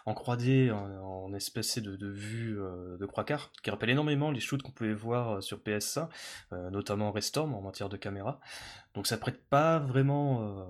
[0.08, 4.64] en 3D, en, en espèce de, de vue de quarts, qui rappelle énormément les shoots
[4.64, 6.10] qu'on pouvait voir sur PS1,
[6.54, 8.40] euh, notamment Restorm en matière de caméra.
[8.96, 10.66] Donc ça prête pas vraiment euh,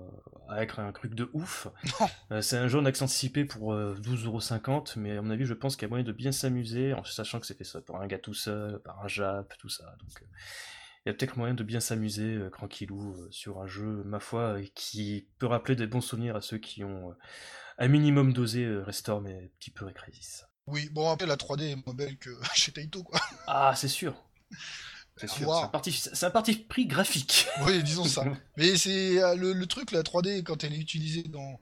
[0.50, 1.66] à être un truc de ouf.
[2.42, 5.76] C'est un jeu en accent anticipé pour euh, 12,50€, mais à mon avis, je pense
[5.76, 8.06] qu'il y a moyen de bien s'amuser, en sachant que c'est fait ça par un
[8.06, 9.96] gars tout seul, par un Jap, tout ça.
[9.98, 10.22] Donc,
[11.04, 14.20] il y a peut-être moyen de bien s'amuser euh, tranquillou euh, sur un jeu, ma
[14.20, 17.14] foi, euh, qui peut rappeler des bons souvenirs à ceux qui ont euh,
[17.78, 20.44] un minimum dosé Restorm et un petit peu Recrisis.
[20.68, 23.20] Oui, bon après la 3D est moins belle que chez Taito quoi.
[23.46, 24.14] Ah, c'est sûr.
[25.18, 25.54] C'est sûr.
[25.54, 27.46] C'est un, parti, c'est un parti pris graphique.
[27.66, 28.24] Oui, disons ça.
[28.56, 31.60] Mais c'est le, le truc la 3D quand elle est utilisée dans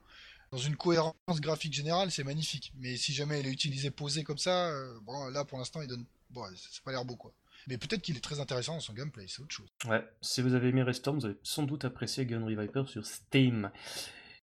[0.53, 2.71] dans une cohérence graphique générale, c'est magnifique.
[2.77, 6.05] Mais si jamais elle est utilisée posée comme ça, bon là pour l'instant il donne
[6.29, 7.33] bon, c'est pas l'air beau quoi.
[7.67, 9.69] Mais peut-être qu'il est très intéressant dans son gameplay, c'est autre chose.
[9.87, 13.71] Ouais, si vous avez aimé Restorm, vous avez sans doute apprécié Gun Reviper sur Steam.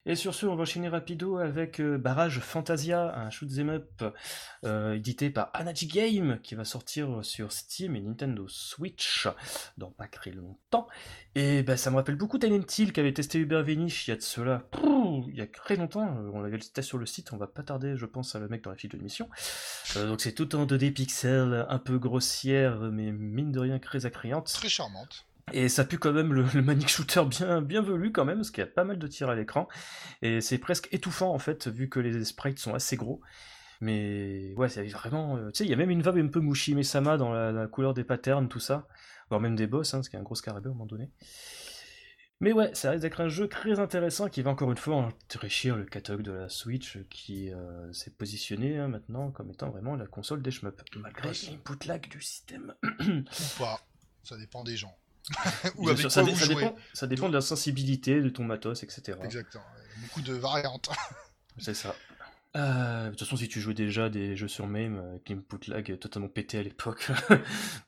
[0.06, 4.04] Et sur ce, on va enchaîner rapido avec euh, Barrage Fantasia, un shoot'em up
[4.66, 9.26] euh, édité par Anaji Game, qui va sortir sur Steam et Nintendo Switch
[9.78, 10.88] dans pas très longtemps.
[11.34, 14.12] Et bah, ça me rappelle beaucoup Silent Hill qui avait testé Uber Venice il y
[14.12, 14.68] a de cela,
[15.34, 16.06] il y a très longtemps.
[16.06, 18.48] euh, On l'avait testé sur le site, on va pas tarder, je pense, à le
[18.48, 19.28] mettre dans la fiche de l'émission.
[19.96, 24.06] Euh, donc c'est tout en 2D pixels, un peu grossière, mais mine de rien très
[24.06, 24.50] attrayante.
[24.52, 25.26] Très charmante.
[25.52, 28.50] Et ça pue quand même le, le manic shooter bien, bien velu quand même, parce
[28.50, 29.68] qu'il y a pas mal de tirs à l'écran.
[30.22, 33.20] Et c'est presque étouffant en fait, vu que les sprites sont assez gros.
[33.80, 35.36] Mais ouais, c'est vraiment.
[35.36, 37.52] euh, tu sais, il y a même une vibe un peu Mushi Mesama dans la,
[37.52, 38.86] la couleur des patterns, tout ça.
[39.28, 40.86] Voire même des boss, hein, parce qu'il y a un gros scarabée à un moment
[40.86, 41.10] donné.
[42.40, 45.76] Mais ouais, ça risque d'être un jeu très intéressant qui va encore une fois enrichir
[45.76, 50.06] le catalogue de la Switch qui euh, s'est positionné hein, maintenant comme étant vraiment la
[50.06, 50.76] console des shmups.
[50.96, 52.74] Malgré l'input lag du système.
[53.00, 53.80] Ou pas.
[54.24, 54.96] Ça dépend des gens.
[55.76, 56.54] Ou avec sûr, quoi ça, vous ça jouez.
[56.56, 59.16] dépend, ça dépend de la sensibilité de ton matos, etc.
[59.22, 59.64] Exactement.
[59.96, 60.90] Il y a beaucoup de variantes.
[61.58, 61.94] C'est ça.
[62.56, 65.98] Euh, de toute façon, si tu jouais déjà des jeux sur MAME avec l'input lag
[65.98, 67.10] totalement pété à l'époque,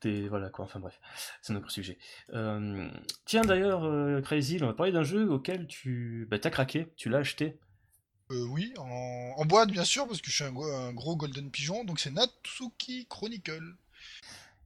[0.29, 1.01] voilà quoi, enfin bref,
[1.41, 1.99] c'est un sujet.
[2.33, 2.89] Euh,
[3.25, 7.09] tiens d'ailleurs, euh, Crazy, on va parler d'un jeu auquel tu bah, t'as craqué, tu
[7.09, 7.59] l'as acheté.
[8.33, 9.45] Euh, oui, en...
[9.45, 13.07] boîte bien sûr, parce que je suis un un gros Golden Pigeon, donc c'est Natsuki
[13.09, 13.77] Chronicle.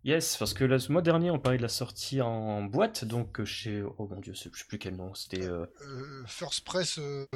[0.03, 3.83] Yes, parce que le mois dernier, on parlait de la sortie en boîte, donc chez.
[3.99, 5.45] Oh mon dieu, je sais plus quel nom, c'était.
[5.45, 7.27] euh, Euh, First Press euh,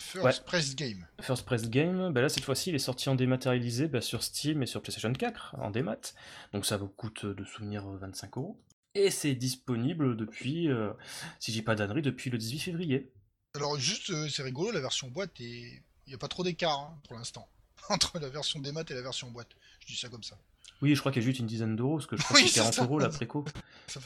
[0.00, 0.44] First Ouais.
[0.46, 1.06] Press Game.
[1.20, 4.64] First Press Game, bah là cette fois-ci il est sorti en dématérialisé bah, sur Steam
[4.64, 6.14] et sur PlayStation 4 en démat,
[6.52, 8.60] donc ça vous coûte euh, de souvenir euh, 25 euros.
[8.96, 10.90] Et c'est disponible depuis, euh,
[11.38, 13.12] si j'ai pas d'annerie, depuis le 18 février.
[13.54, 16.78] Alors juste, euh, c'est rigolo, la version boîte, et il n'y a pas trop d'écart
[16.80, 17.46] hein, pour l'instant.
[17.90, 19.50] Entre la version démat et la version boîte.
[19.80, 20.36] Je dis ça comme ça.
[20.82, 22.42] Oui, je crois qu'il y a juste une dizaine d'euros, parce que je crois Oui,
[22.44, 22.82] que c'est c'est 40 ça.
[22.84, 23.44] euros la préco.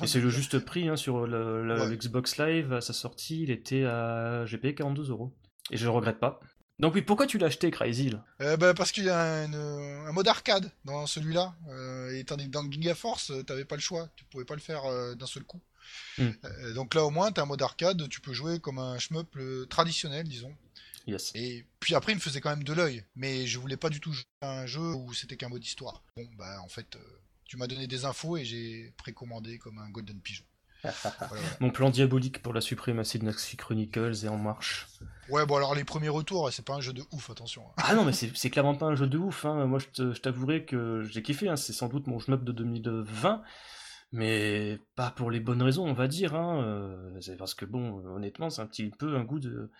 [0.02, 1.96] Et c'est le juste prix hein, sur le, Ouais.
[1.96, 4.44] Xbox Live à sa sortie, il était à.
[4.46, 5.32] J'ai payé 42 euros.
[5.72, 6.40] Et je le regrette pas.
[6.78, 10.12] Donc oui, pourquoi tu l'as acheté, Crazy Euh, bah, parce qu'il y a une- un
[10.12, 11.54] mode arcade dans celui-là.
[11.68, 14.08] Euh, et tandis que dans Giga Force, euh, t'avais pas le choix.
[14.16, 15.60] Tu pouvais pas le faire euh, d'un seul coup.
[16.18, 16.30] Hmm.
[16.74, 18.08] Donc là, au moins, t'as un mode arcade.
[18.08, 19.36] Tu peux jouer comme un shmup
[19.68, 20.54] traditionnel, disons.
[21.06, 21.32] Yes.
[21.34, 23.04] Et puis après, il me faisait quand même de l'œil.
[23.16, 26.02] Mais je voulais pas du tout jouer à un jeu où c'était qu'un mode histoire.
[26.16, 26.98] Bon, bah, en fait, euh,
[27.44, 30.44] tu m'as donné des infos et j'ai précommandé comme un Golden Pigeon.
[30.82, 31.42] Voilà.
[31.60, 34.88] Mon plan diabolique pour la suprématie de Naxi Chronicles est en marche.
[35.28, 37.62] Ouais, bon, alors les premiers retours, c'est pas un jeu de ouf, attention.
[37.68, 37.82] hein.
[37.84, 39.44] Ah non, mais c'est clairement pas un jeu de ouf.
[39.44, 39.66] Hein.
[39.66, 41.48] Moi, je t'avouerai que j'ai kiffé.
[41.48, 41.56] Hein.
[41.56, 43.42] C'est sans doute mon shmup de 2020.
[44.12, 46.34] Mais pas pour les bonnes raisons, on va dire.
[46.34, 46.62] Hein.
[46.64, 49.70] euh, parce que, bon, honnêtement, c'est un petit peu un goût de.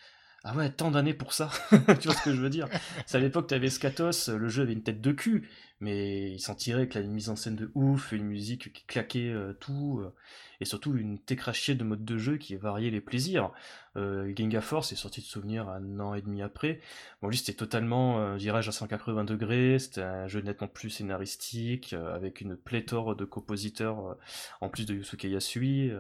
[0.42, 1.50] Ah ouais, tant d'années pour ça.
[2.00, 2.66] tu vois ce que je veux dire?
[3.06, 5.48] C'est à l'époque, t'avais Skatos, le jeu avait une tête de cul,
[5.80, 9.28] mais il s'en tirait avec la mise en scène de ouf, une musique qui claquait
[9.28, 10.14] euh, tout, euh,
[10.60, 13.50] et surtout une técrachier de mode de jeu qui variait les plaisirs.
[13.96, 16.80] Euh, Force est sorti de souvenir un an et demi après.
[17.22, 22.14] Bon, lui, c'était totalement virage à 180 degrés, c'était un jeu nettement plus scénaristique, euh,
[22.14, 24.14] avec une pléthore de compositeurs, euh,
[24.60, 25.92] en plus de Yusuke Yasui.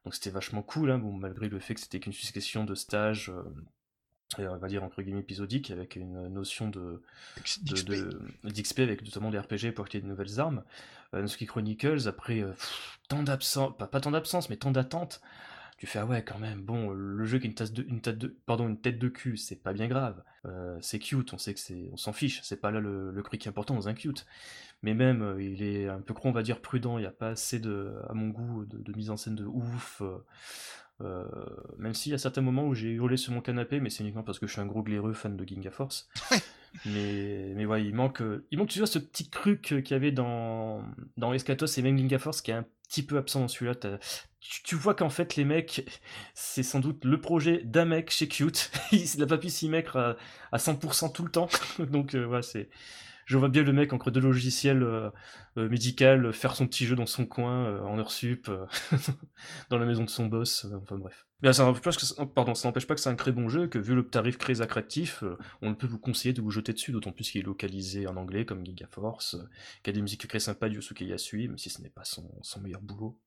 [0.00, 2.74] Euh, donc c'était vachement cool, hein, bon, malgré le fait que c'était qu'une succession de
[2.74, 3.42] stages, euh,
[4.42, 7.02] et on va dire entre guillemets épisodiques, avec une notion de,
[7.62, 7.90] de- XP.
[8.44, 10.64] de- d'XP avec notamment des RPG pour acheter de nouvelles armes.
[11.14, 15.22] Euh, Chronicles, après euh, pff, tant d'absence, pas, pas tant d'absence, mais tant d'attente,
[15.78, 18.00] tu fais ah ouais quand même, bon, le jeu qui a une, tasse de, une,
[18.00, 20.22] tête de, pardon, une tête de cul, c'est pas bien grave.
[20.44, 23.22] Euh, c'est cute, on sait que c'est, on s'en fiche, c'est pas là le, le
[23.22, 24.26] truc important dans un cute.
[24.82, 27.30] Mais même, euh, il est un peu on va dire prudent, il n'y a pas
[27.30, 30.02] assez de, à mon goût, de, de mise en scène de ouf.
[31.00, 31.24] euh,
[31.78, 34.24] même s'il y a certains moments où j'ai hurlé sur mon canapé, mais c'est uniquement
[34.24, 36.08] parce que je suis un gros glaireux fan de Ginga Force.
[36.86, 40.10] mais, mais ouais, il manque, il manque, tu vois, ce petit truc qu'il y avait
[40.10, 40.82] dans,
[41.16, 43.74] dans Escatos et même Ginga Force qui est un petit peu absent dans celui-là.
[44.40, 45.88] Tu, tu vois qu'en fait, les mecs,
[46.34, 48.70] c'est sans doute le projet d'un mec chez Cute.
[48.92, 50.16] il n'a pas pu s'y mettre à,
[50.52, 51.48] à 100% tout le temps.
[51.78, 52.68] Donc, euh, ouais, c'est.
[53.28, 55.10] Je vois bien le mec entre deux logiciels euh,
[55.58, 58.64] euh, médical faire son petit jeu dans son coin euh, en heure sup euh,
[59.68, 60.64] dans la maison de son boss.
[60.64, 61.26] euh, enfin bref.
[61.42, 63.50] Mais ça n'empêche pas que ça- pardon, ça n'empêche pas que c'est un très bon
[63.50, 66.72] jeu, que vu le tarif très attractif, euh, on peut vous conseiller de vous jeter
[66.72, 69.44] dessus, d'autant plus qu'il est localisé en anglais comme Gigaforce, euh,
[69.82, 72.28] qu'il y a des musiques très sympas Yosuke Yasui, même si ce n'est pas son,
[72.40, 73.18] son meilleur boulot.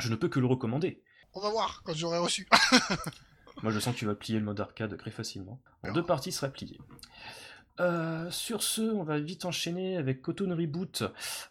[0.00, 1.02] Je ne peux que le recommander.
[1.32, 2.46] On va voir quand j'aurai reçu.
[3.62, 5.60] Moi, je sens que tu vas plier le mode arcade très facilement.
[5.82, 5.94] En Alors.
[5.96, 6.78] deux parties sera plié.
[7.80, 11.02] Euh, sur ce, on va vite enchaîner avec Cotton Reboot,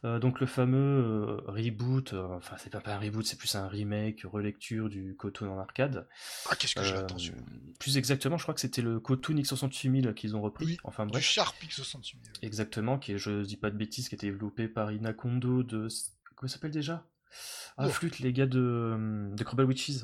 [0.05, 3.67] Euh, donc le fameux euh, reboot, enfin c'est pas, pas un reboot, c'est plus un
[3.67, 6.07] remake, relecture du Cotton en arcade.
[6.49, 7.33] Ah, qu'est-ce que j'ai attention.
[7.79, 10.65] plus exactement, je crois que c'était le Cotton X68000 qu'ils ont repris.
[10.65, 12.15] Oui, enfin Du bref, Sharp X68.
[12.43, 15.87] exactement, qui est, je dis pas de bêtises, qui était développé par Inakondo de
[16.35, 17.05] comment ça s'appelle déjà?
[17.77, 17.89] Ah, Oh.
[17.89, 20.03] flûte, les gars de, de Crumble Witches.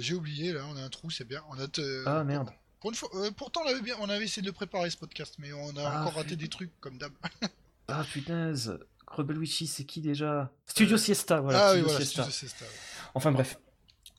[0.00, 1.42] J'ai oublié, là, on a un trou, c'est bien.
[1.50, 2.50] On a te- Ah, merde.
[2.84, 4.98] Pour une fois, euh, pourtant, on avait, bien, on avait essayé de le préparer ce
[4.98, 6.42] podcast, mais on a Ah, encore raté putain.
[6.42, 7.12] des trucs, comme d'hab.
[7.88, 8.78] Ah, punaise.
[9.06, 10.50] Crumble Witches, c'est qui déjà?
[10.66, 11.68] Studio Siesta, voilà.
[11.68, 12.22] ah oui, Studio voilà, Siesta.
[12.24, 12.70] Studio Siesta, ouais.
[13.14, 13.58] Enfin bref.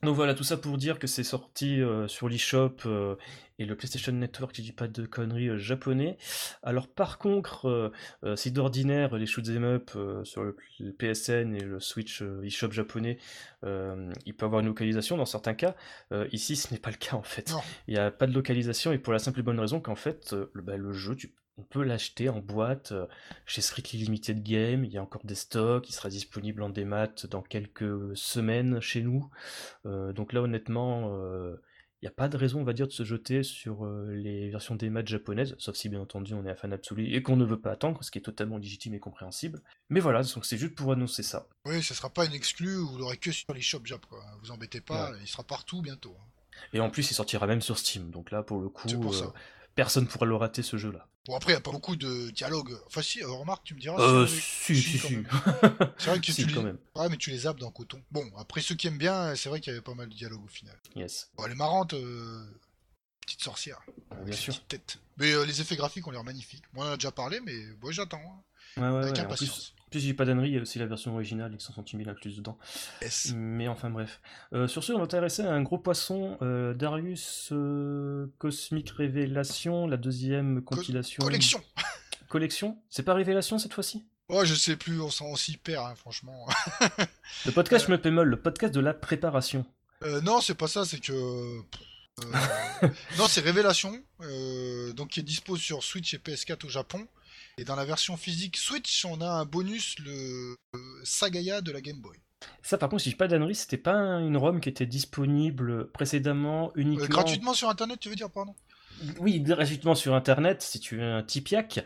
[0.06, 3.16] Donc voilà, tout ça pour dire que c'est sorti euh, sur l'eShop euh,
[3.58, 6.16] et le PlayStation Network, je dis pas de conneries, euh, japonais.
[6.62, 7.90] Alors par contre,
[8.36, 9.90] si d'ordinaire les shoot'em up
[10.22, 13.18] sur le, le PSN et le Switch eShop japonais,
[13.64, 15.74] il peut avoir une localisation dans certains cas,
[16.30, 17.50] ici ce n'est pas le cas en fait.
[17.50, 17.60] Non.
[17.88, 20.36] Il n'y a pas de localisation et pour la simple et bonne raison qu'en fait,
[20.52, 23.06] le, bah, le jeu, tu, on peut l'acheter en boîte euh,
[23.46, 27.08] chez Strictly Limited Game, il y a encore des stocks, il sera disponible en démat
[27.30, 29.28] dans quelques semaines chez nous.
[29.86, 31.56] Euh, donc là honnêtement, euh,
[32.02, 34.50] il n'y a pas de raison on va dire de se jeter sur euh, les
[34.50, 37.44] versions démat japonaises, sauf si bien entendu on est un fan absolu et qu'on ne
[37.46, 39.62] veut pas attendre, ce qui est totalement légitime et compréhensible.
[39.88, 41.48] Mais voilà, donc c'est juste pour annoncer ça.
[41.64, 44.22] Oui, ce sera pas une exclue, vous l'aurez que sur les shops Jap, quoi.
[44.42, 45.18] Vous embêtez pas, Ouais.
[45.22, 46.14] il sera partout bientôt.
[46.20, 46.26] hein.
[46.74, 49.34] Et en plus il sortira même sur Steam, donc là pour le coup, pour
[49.74, 51.06] personne pourra le rater ce jeu-là.
[51.26, 52.78] Bon, après, il n'y a pas beaucoup de dialogue.
[52.86, 54.00] Enfin, si, euh, remarque, tu me diras.
[54.00, 55.16] Euh, si, si, si.
[55.98, 56.66] C'est vrai que Si, tu quand les...
[56.66, 56.78] même.
[56.94, 58.00] Ouais, mais tu les zappes dans Coton.
[58.10, 60.44] Bon, après, ceux qui aiment bien, c'est vrai qu'il y avait pas mal de dialogue
[60.44, 60.78] au final.
[60.94, 62.44] Yes, Bon, elle est marrante, euh,
[63.22, 63.80] petite sorcière.
[64.12, 64.54] avec bien ses sûr.
[64.54, 64.98] petites têtes.
[65.18, 66.64] Mais euh, les effets graphiques ont l'air magnifiques.
[66.72, 68.20] Moi, on en a déjà parlé, mais bon, j'attends.
[68.76, 69.74] hein, Ouais, ouais, avec ouais, En impatience.
[69.90, 72.36] Plus, j'ai pas d'annerie, il y a aussi la version originale avec 100 000 inclus
[72.36, 72.58] dedans.
[73.34, 74.20] Mais enfin bref.
[74.52, 79.86] Euh, sur ce, on va s'intéresser à un gros poisson, euh, Darius euh, Cosmic Révélation,
[79.86, 81.22] la deuxième compilation.
[81.22, 81.62] Collection
[82.28, 82.78] Collection?
[82.90, 84.06] C'est pas Révélation cette fois-ci?
[84.28, 86.48] Oh, je sais plus, on s'y perd, hein, franchement.
[87.46, 89.64] Le podcast Je me pémol, le podcast de la préparation.
[90.02, 91.12] Euh, non, c'est pas ça, c'est que.
[91.12, 91.62] euh,
[93.18, 97.06] non, c'est Révélation, euh, donc qui est dispo sur Switch et PS4 au Japon.
[97.58, 101.80] Et dans la version physique Switch, on a un bonus, le euh, Sagaya de la
[101.80, 102.18] Game Boy.
[102.62, 106.70] Ça, par contre, si j'ai pas d'annerie, c'était pas une ROM qui était disponible précédemment
[106.74, 107.06] uniquement.
[107.06, 108.54] Euh, gratuitement sur internet, tu veux dire, pardon?
[109.20, 111.82] Oui, gratuitement sur internet si tu es un Tipiak.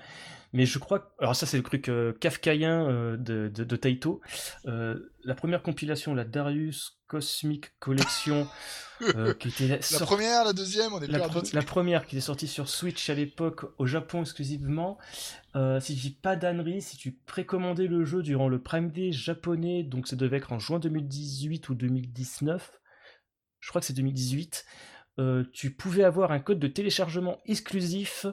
[0.52, 0.98] Mais je crois.
[1.00, 4.20] que- Alors, ça, c'est le truc euh, kafkaïen euh, de, de, de Taito.
[4.66, 8.48] Euh, la première compilation, la Darius Cosmic Collection,
[9.38, 12.48] qui était La première, la deuxième, on est La, pre- la première qui est sortie
[12.48, 14.98] sur Switch à l'époque au Japon exclusivement.
[15.54, 19.82] Si je dis pas d'ânerie, si tu précommandais le jeu durant le Prime Day japonais,
[19.84, 22.72] donc ça devait être en juin 2018 ou 2019,
[23.60, 24.64] je crois que c'est 2018,
[25.18, 28.26] euh, tu pouvais avoir un code de téléchargement exclusif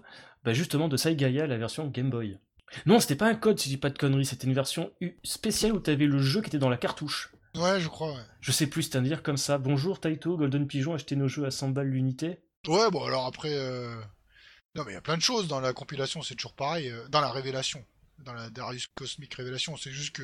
[0.48, 2.40] bah, justement de Saigaya, la version Game Boy.
[2.86, 5.18] Non, c'était pas un code si je dis pas de conneries, c'était une version U-
[5.24, 7.32] spéciale où tu avais le jeu qui était dans la cartouche.
[7.56, 8.22] Ouais, je crois, ouais.
[8.42, 9.58] Je sais plus, c'était un délire comme ça.
[9.58, 12.40] Bonjour Taito, Golden Pigeon, achetez nos jeux à 100 balles l'unité.
[12.68, 13.52] Ouais, bon, alors après.
[13.54, 13.96] euh,
[14.76, 16.90] Non, mais il y a plein de choses dans la compilation, c'est toujours pareil.
[16.90, 17.84] euh, Dans la révélation,
[18.20, 20.24] dans la Darius Cosmic Révélation, c'est juste que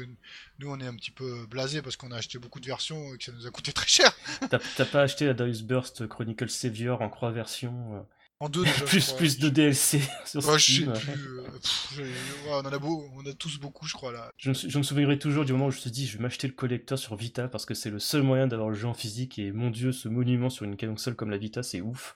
[0.59, 3.17] nous, on est un petit peu blasé parce qu'on a acheté beaucoup de versions et
[3.17, 4.11] que ça nous a coûté très cher.
[4.49, 8.01] T'as t'as pas acheté la Darius Burst Chronicle Savior en croix version euh,
[8.43, 8.75] En deux déjà.
[8.79, 9.17] je plus crois.
[9.17, 10.91] plus de DLC sur Ouais, Steam.
[10.93, 11.39] plus.
[11.39, 14.31] euh, pff, j'ai- ouais, on en a beau, on a tous beaucoup, je crois là.
[14.37, 16.47] Je me, je me souviendrai toujours du moment où je te dis je vais m'acheter
[16.47, 19.39] le collector sur Vita parce que c'est le seul moyen d'avoir le jeu en physique
[19.39, 22.15] et mon dieu ce monument sur une console comme la Vita c'est ouf.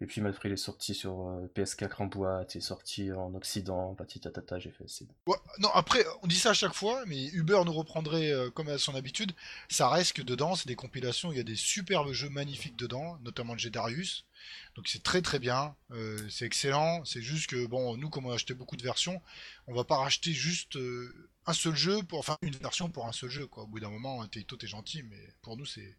[0.00, 3.32] Et puis après il est sorti sur euh, PS4 en boîte, il est sorti en
[3.36, 4.84] Occident, patitatata, j'ai fait
[5.28, 8.68] Ouais, non, après, on dit ça à chaque fois, mais Uber nous reprendrait euh, comme
[8.68, 9.30] à son habitude.
[9.68, 13.16] Ça reste que dedans, c'est des compilations, il y a des superbes jeux magnifiques dedans,
[13.24, 14.24] notamment le Jet Darius.
[14.74, 17.04] Donc c'est très très bien, euh, c'est excellent.
[17.04, 19.20] C'est juste que, bon, nous, comme on a acheté beaucoup de versions,
[19.66, 23.12] on va pas racheter juste euh, un seul jeu, pour, enfin une version pour un
[23.12, 23.46] seul jeu.
[23.46, 23.64] Quoi.
[23.64, 25.96] Au bout d'un moment, Taito, t'es gentil, mais pour nous, c'est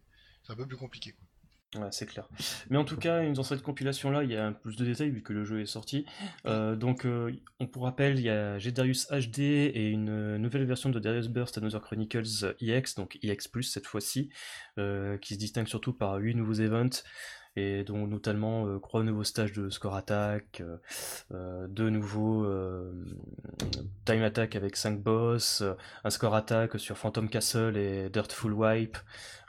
[0.48, 1.12] un peu plus compliqué.
[1.12, 1.90] Quoi.
[1.90, 2.28] C'est clair.
[2.70, 5.32] Mais en tout cas, dans cette compilation-là, il y a plus de détails vu que
[5.32, 6.06] le jeu est sorti.
[6.46, 7.04] Euh, donc,
[7.58, 11.58] on pour rappel, il y a Darius HD et une nouvelle version de Darius Burst
[11.58, 14.30] Another Chronicles EX, donc EX+, cette fois-ci,
[14.76, 17.02] qui se distingue surtout par 8 nouveaux events,
[17.56, 20.76] et dont notamment euh, trois nouveaux stages de score attack, euh,
[21.32, 22.44] euh, deux nouveaux
[24.04, 25.62] time attack avec 5 boss,
[26.02, 28.98] un score attack sur Phantom Castle et Dirtful Wipe,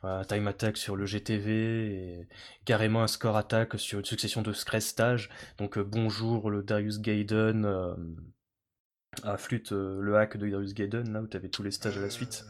[0.04, 2.28] un time attack sur le GTV
[2.66, 5.30] carrément un score attack sur une succession de stress stages.
[5.58, 7.68] Donc bonjour le Darius Gaiden,
[9.24, 12.02] à flûte le hack de Darius Gaiden, là où tu avais tous les stages à
[12.02, 12.46] la suite.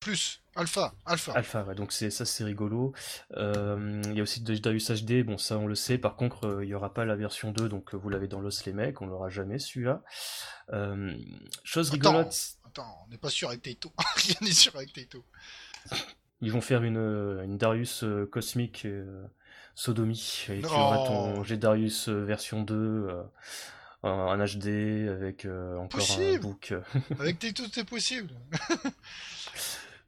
[0.00, 1.32] Euh, plus, Alpha, Alpha.
[1.32, 2.92] Alpha, ouais, donc c'est ça c'est rigolo.
[3.36, 6.64] Euh, Il y a aussi Darius HD, bon ça on le sait, par contre euh,
[6.64, 9.00] il n'y aura pas la version 2, donc euh, vous l'avez dans l'os les mecs,
[9.02, 10.02] on l'aura jamais celui-là.
[10.72, 11.12] Euh,
[11.64, 12.10] chose Attends.
[12.12, 12.36] rigolote,
[12.66, 13.92] Attends, on n'est pas sûr avec Taito.
[14.16, 15.24] Rien n'est sûr avec Taito.
[16.40, 19.24] ils vont faire une, euh, une Darius euh, cosmique euh,
[19.74, 23.22] sodomie, et tu auras ton G Darius euh, version 2 euh,
[24.02, 26.72] en, HD avec encore un book.
[27.18, 28.32] avec tes, tout est possible.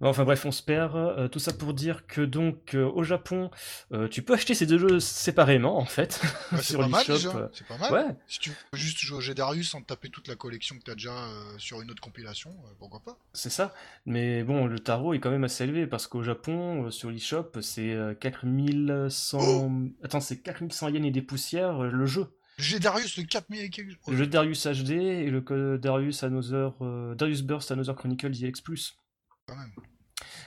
[0.03, 0.97] Enfin bref, on se perd.
[0.97, 3.51] Euh, tout ça pour dire que donc euh, au Japon,
[3.93, 6.21] euh, tu peux acheter ces deux jeux séparément en fait.
[6.53, 7.51] mal déjà.
[7.53, 7.93] C'est pas mal.
[7.93, 8.17] Ouais.
[8.27, 10.95] Si tu veux juste jouer au Gédarius sans taper toute la collection que tu as
[10.95, 11.15] déjà
[11.59, 13.75] sur une autre compilation, pourquoi pas C'est ça.
[14.05, 17.97] Mais bon, le tarot est quand même assez élevé parce qu'au Japon, sur l'eShop, c'est
[18.21, 19.71] 4100.
[20.03, 22.27] Attends, c'est 4100 yens et des poussières le jeu.
[22.59, 23.97] Le Darius, le 4000 et quelques.
[24.09, 26.75] Le Darius HD et le Darius Another,
[27.17, 28.97] Darius Burst Another Chronicle DX Plus.
[29.47, 29.71] Quand même.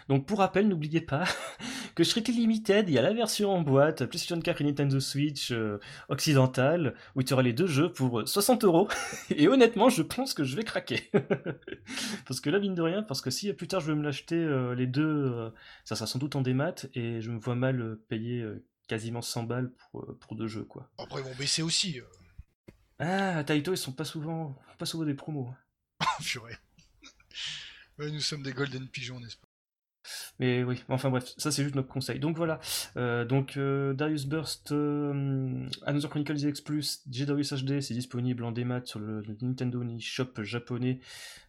[0.08, 1.26] Donc pour rappel, n'oubliez pas
[1.96, 5.52] que Strictly Limited, il y a la version en boîte, PlayStation 4 et Nintendo Switch
[5.52, 8.88] euh, occidental, où tu auras les deux jeux pour 60 euros.
[9.36, 11.10] Et honnêtement, je pense que je vais craquer.
[12.28, 14.36] parce que là, mine de rien, parce que si plus tard je veux me l'acheter
[14.36, 15.50] euh, les deux, euh,
[15.84, 18.46] ça sera sans doute en démat, et je me vois mal payer
[18.88, 20.66] quasiment 100 balles pour, pour deux jeux.
[20.66, 20.90] quoi.
[21.00, 22.00] Après, ils vont baisser aussi.
[23.00, 25.52] Ah, Taito, ils sont pas souvent, pas souvent des promos.
[26.22, 26.56] Purée.
[27.98, 29.45] nous sommes des golden pigeons, n'est-ce pas?
[30.40, 32.20] Mais oui, enfin bref, ça c'est juste notre conseil.
[32.20, 32.60] Donc voilà,
[32.98, 38.52] euh, donc euh, Darius Burst, euh, Another Chronicles X Plus, Darius HD, c'est disponible en
[38.52, 41.00] démat sur le, Nintendo eShop japonais,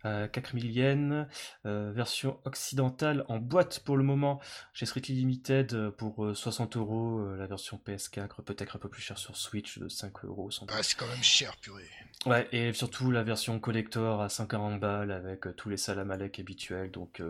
[0.05, 1.27] 4000 yens,
[1.65, 4.41] version occidentale en boîte pour le moment
[4.73, 9.37] chez Strictly Limited pour 60 euros, la version PS4 peut-être un peu plus cher sur
[9.37, 10.51] Switch de 5 euros.
[10.69, 11.89] Ah, c'est quand même cher, purée.
[12.25, 17.21] Ouais, et surtout la version collector à 140 balles avec tous les salamalek habituels, donc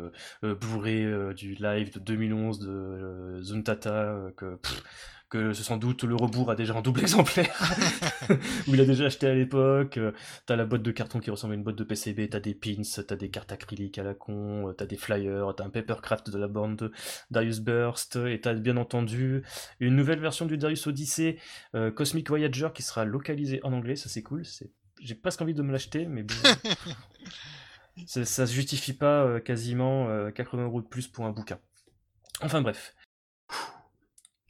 [0.43, 3.41] bourré du live de 2011 de euh,
[3.87, 4.59] euh, que,
[5.29, 7.55] que sans doute le rebours a déjà un double exemplaire,
[8.69, 9.99] où il a déjà acheté à l'époque.
[9.99, 10.13] Euh,
[10.47, 12.83] t'as la boîte de carton qui ressemble à une boîte de PCB, t'as des pins,
[13.07, 16.49] t'as des cartes acryliques à la con, t'as des flyers, t'as un papercraft de la
[16.49, 16.93] bande de
[17.31, 19.43] Darius Burst, et t'as bien entendu
[19.81, 21.39] une nouvelle version du Darius Odyssey
[21.95, 24.43] Cosmic Voyager qui sera localisée en anglais, ça c'est cool.
[25.01, 26.35] J'ai presque envie de me l'acheter, mais bon.
[28.07, 31.59] Ça, ça se justifie pas euh, quasiment 80 euh, euros de plus pour un bouquin.
[32.43, 32.95] Enfin bref.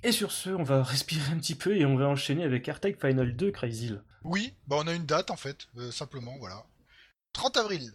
[0.02, 2.98] Et sur ce, on va respirer un petit peu et on va enchaîner avec AirTag
[3.00, 3.94] Final 2 Crazy.
[4.24, 6.66] Oui, bah on a une date en fait, euh, simplement, voilà.
[7.32, 7.92] 30 avril.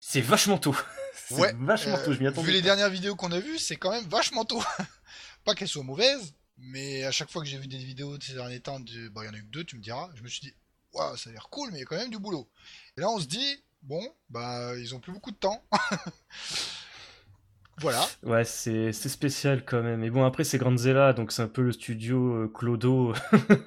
[0.00, 0.76] C'est vachement tôt.
[1.30, 2.48] ouais, vachement tôt, je m'y attendais.
[2.48, 4.62] Vu les dernières vidéos qu'on a vues, c'est quand même vachement tôt.
[5.44, 8.34] pas qu'elles soient mauvaises, mais à chaque fois que j'ai vu des vidéos de ces
[8.34, 10.28] derniers temps, bah, il y en a eu que deux, tu me diras, je me
[10.28, 10.54] suis dit,
[10.92, 12.50] waouh, ça a l'air cool, mais il y a quand même du boulot.
[12.96, 15.62] Et là, on se dit, bon, bah, ils ont plus beaucoup de temps.
[17.80, 18.04] voilà.
[18.22, 20.04] Ouais, c'est spécial quand même.
[20.04, 23.14] Et bon, après, c'est Grandzilla, donc c'est un peu le studio euh, Clodo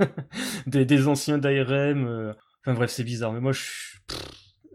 [0.67, 2.07] des, des, anciens d'ARM.
[2.07, 2.33] Euh.
[2.61, 3.33] Enfin bref, c'est bizarre.
[3.33, 3.61] Mais moi, je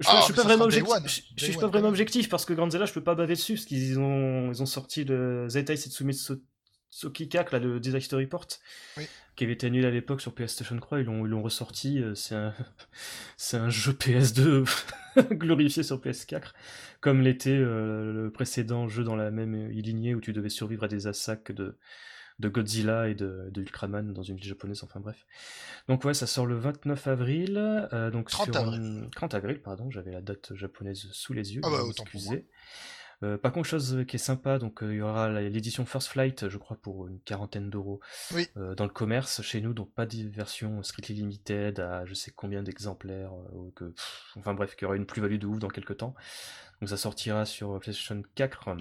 [0.00, 1.22] je, ah, suis pas vraiment objectif.
[1.36, 3.98] Je, suis pas vraiment objectif parce que Grandzilla, je peux pas baver dessus parce qu'ils
[3.98, 6.36] ont, ils ont sorti le Zetai Setsumetsu
[6.90, 8.46] Sokikak, là, le Disaster Report,
[9.36, 12.02] qui avait été annulé à l'époque sur PlayStation 3, ils l'ont ressorti.
[12.02, 12.52] Euh, c'est un,
[13.52, 14.68] un jeu PS2
[15.32, 16.52] glorifié sur PS4,
[17.00, 20.88] comme l'était euh, le précédent jeu dans la même lignée où tu devais survivre à
[20.88, 21.78] des attaques de,
[22.40, 25.26] de Godzilla et de, de, Ultraman dans une ville japonaise, enfin bref.
[25.88, 29.08] Donc ouais, ça sort le 29 avril, euh, donc 30 sur avril.
[29.14, 32.46] 30 avril, pardon, j'avais la date japonaise sous les yeux, ah bah, excusez.
[33.22, 36.48] Euh, par contre, chose qui est sympa, donc euh, il y aura l'édition First Flight,
[36.48, 38.00] je crois, pour une quarantaine d'euros
[38.56, 42.32] euh, dans le commerce chez nous, donc pas de version strictly limited à je sais
[42.34, 43.32] combien d'exemplaires,
[43.76, 43.94] que,
[44.36, 46.14] enfin bref, qu'il y aura une plus-value de ouf dans quelques temps.
[46.80, 48.76] Donc ça sortira sur PlayStation 4,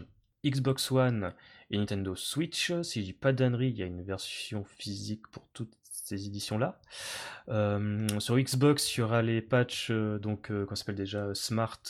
[0.45, 1.33] Xbox One
[1.69, 2.71] et Nintendo Switch.
[2.81, 6.79] Si je dis pas d'annerie, il y a une version physique pour toutes ces éditions-là.
[8.19, 11.81] sur Xbox, il y aura les patchs, donc, qu'on s'appelle déjà Smart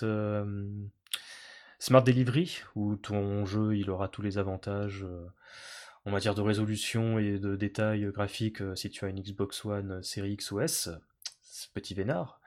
[1.81, 5.25] Smart Delivery, où ton jeu il aura tous les avantages euh,
[6.05, 10.03] en matière de résolution et de détails graphiques euh, si tu as une Xbox One
[10.03, 10.89] série X ou S,
[11.73, 12.41] petit vénard.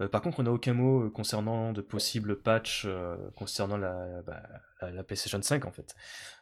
[0.00, 2.86] Euh, par contre, on n'a aucun mot concernant de possibles patchs
[3.34, 4.40] concernant bah,
[4.80, 5.96] la, la, PlayStation 5 en fait.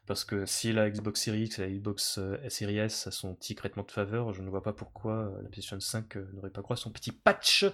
[0.06, 3.54] Parce que si la Xbox Series X et la Xbox Series S a son petit
[3.54, 6.90] traitement de faveur, je ne vois pas pourquoi la PlayStation 5 n'aurait pas quoi son
[6.90, 7.64] petit patch,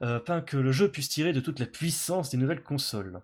[0.00, 3.20] afin que le jeu puisse tirer de toute la puissance des nouvelles consoles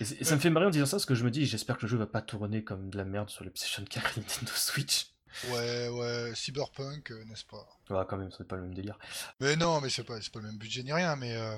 [0.00, 1.82] et, ça me fait marrer en disant ça parce que je me dis j'espère que
[1.82, 4.52] le jeu va pas tourner comme de la merde sur le PlayStation 4 et Nintendo
[4.54, 5.10] Switch.
[5.52, 8.98] Ouais, ouais, Cyberpunk, euh, n'est-ce pas Ouais, quand même, c'est pas le même délire.
[9.40, 11.56] Mais non, mais c'est pas, pas le même budget ni rien, mais euh,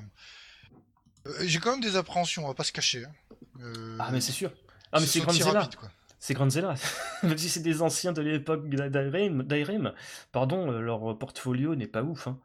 [1.27, 3.05] euh, j'ai quand même des appréhensions, on va pas se cacher.
[3.05, 3.97] Hein.
[3.99, 4.53] ah, mais c'est sûr.
[4.93, 5.71] Ah, mais c'est Grandzilla.
[6.19, 6.75] C'est Grandzilla.
[7.23, 9.95] même si c'est des anciens de l'époque d'Irem,
[10.31, 12.29] pardon, leur portfolio n'est pas ouf.
[12.29, 12.39] Hein.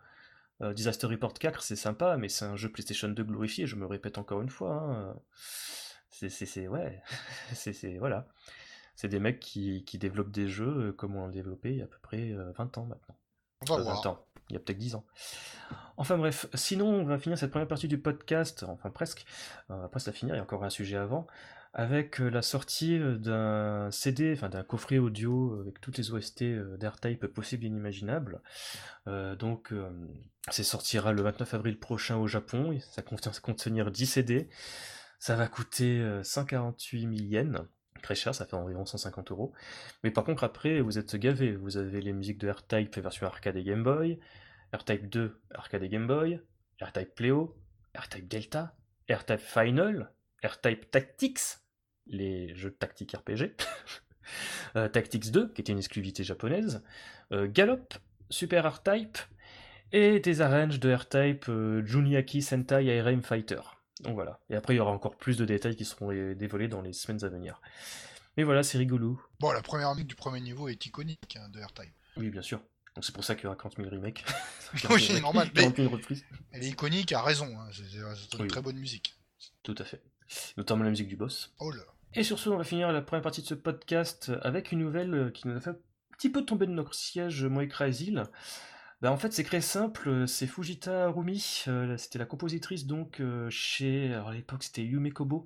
[0.61, 3.85] Euh, Disaster Report 4, c'est sympa, mais c'est un jeu PlayStation 2 glorifié, je me
[3.85, 4.73] répète encore une fois.
[4.73, 5.15] Hein.
[6.09, 7.01] C'est, ouais,
[7.53, 8.27] c'est, voilà.
[8.95, 11.85] C'est des mecs qui, développent des jeux euh, comme on l'a développé il y a
[11.85, 13.15] à peu près 20 euh, ans maintenant.
[13.61, 13.99] On va Euh, voir.
[13.99, 15.05] Attends, il y a peut-être 10 ans.
[15.97, 19.25] Enfin bref, sinon on va finir cette première partie du podcast, enfin presque,
[19.69, 21.27] on va la finir, il y a encore un sujet avant,
[21.77, 26.41] avec euh, la sortie euh, d'un CD, enfin d'un coffret audio avec toutes les OST
[26.41, 28.41] euh, d'AirType possibles et inimaginables.
[29.05, 29.87] Euh, donc euh,
[30.49, 34.49] ça sortira le 29 avril prochain au Japon, ça contient contenir 10 CD,
[35.19, 37.67] ça va coûter euh, 148 000 yens,
[38.01, 39.53] très cher, ça fait environ 150 euros.
[40.03, 43.55] Mais par contre après vous êtes gavés, vous avez les musiques de AirType version arcade
[43.55, 44.19] et Game Boy,
[44.73, 46.41] AirType 2, arcade et Game Boy,
[46.79, 47.55] AirType Pleo,
[47.93, 48.75] AirType Delta,
[49.07, 50.11] AirType Final,
[50.41, 51.66] AirType Tactics,
[52.09, 53.55] les jeux de tactique RPG,
[54.75, 56.83] euh, Tactics 2, qui était une exclusivité japonaise,
[57.31, 57.87] euh, Gallop,
[58.29, 59.17] Super AirType,
[59.91, 63.61] et des arranges de AirType euh, Juniaki Sentai IRM Fighter.
[64.01, 64.39] Donc voilà.
[64.49, 67.23] Et après, il y aura encore plus de détails qui seront dévoilés dans les semaines
[67.23, 67.61] à venir.
[68.35, 69.19] Mais voilà, c'est rigolo.
[69.39, 71.91] Bon, la première musique du premier niveau est iconique hein, de R-Type.
[72.17, 72.59] Oui, bien sûr.
[72.93, 74.23] Donc c'est pour ça qu'il y aura 40 000 remakes.
[74.89, 76.25] Oui, c'est normal, mais- 40 000 reprises.
[76.51, 77.47] Elle est iconique, à raison.
[77.57, 78.47] hein, C'est une Oui.
[78.49, 79.15] très bonne musique.
[79.63, 80.01] Tout à fait.
[80.57, 81.53] Notamment la musique du boss.
[81.59, 81.83] Oh là.
[82.15, 85.13] Et sur ce, on va finir la première partie de ce podcast avec une nouvelle
[85.13, 85.77] euh, qui nous a fait un
[86.17, 88.23] petit peu tomber de notre siège, moi et Crazyl.
[89.01, 91.13] Bah, en fait, c'est très simple, c'est Fujita
[91.67, 95.45] euh, c'était la compositrice donc euh, chez, alors à l'époque c'était Yume Kobo,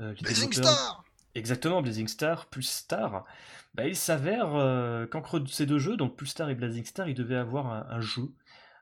[0.00, 1.04] euh, Blazing Star
[1.34, 3.24] Exactement, Blazing Star plus Star.
[3.74, 7.14] Bah, il s'avère euh, qu'entre ces deux jeux, donc plus Star et Blazing Star, il
[7.14, 8.30] devait avoir un, un jeu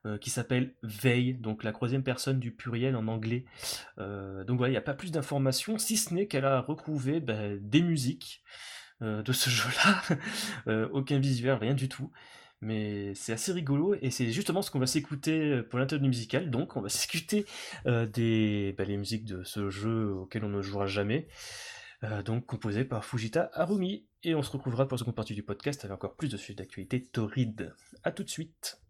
[0.07, 3.45] euh, qui s'appelle Veille, donc la troisième personne du pluriel en anglais.
[3.99, 7.21] Euh, donc voilà, il n'y a pas plus d'informations, si ce n'est qu'elle a retrouvé
[7.21, 8.43] bah, des musiques
[9.03, 9.51] euh, de ce
[10.67, 10.89] jeu-là.
[10.93, 12.11] Aucun visuel, rien du tout.
[12.63, 16.49] Mais c'est assez rigolo et c'est justement ce qu'on va s'écouter pour l'interview musicale.
[16.49, 17.45] Donc on va s'écouter
[17.85, 21.29] des, bah, les musiques de ce jeu auquel on ne jouera jamais.
[22.25, 24.07] Donc composé par Fujita Harumi.
[24.23, 26.55] Et on se retrouvera pour la seconde partie du podcast avec encore plus de sujets
[26.55, 27.75] d'actualité torride.
[28.03, 28.90] A tout de suite.「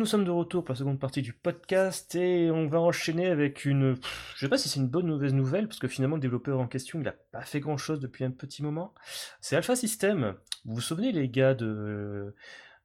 [0.00, 3.66] nous sommes de retour pour la seconde partie du podcast et on va enchaîner avec
[3.66, 3.96] une...
[4.34, 6.58] Je sais pas si c'est une bonne ou mauvaise nouvelle parce que finalement le développeur
[6.58, 8.94] en question il a pas fait grand chose depuis un petit moment.
[9.42, 10.36] C'est Alpha System.
[10.64, 12.34] Vous vous souvenez les gars de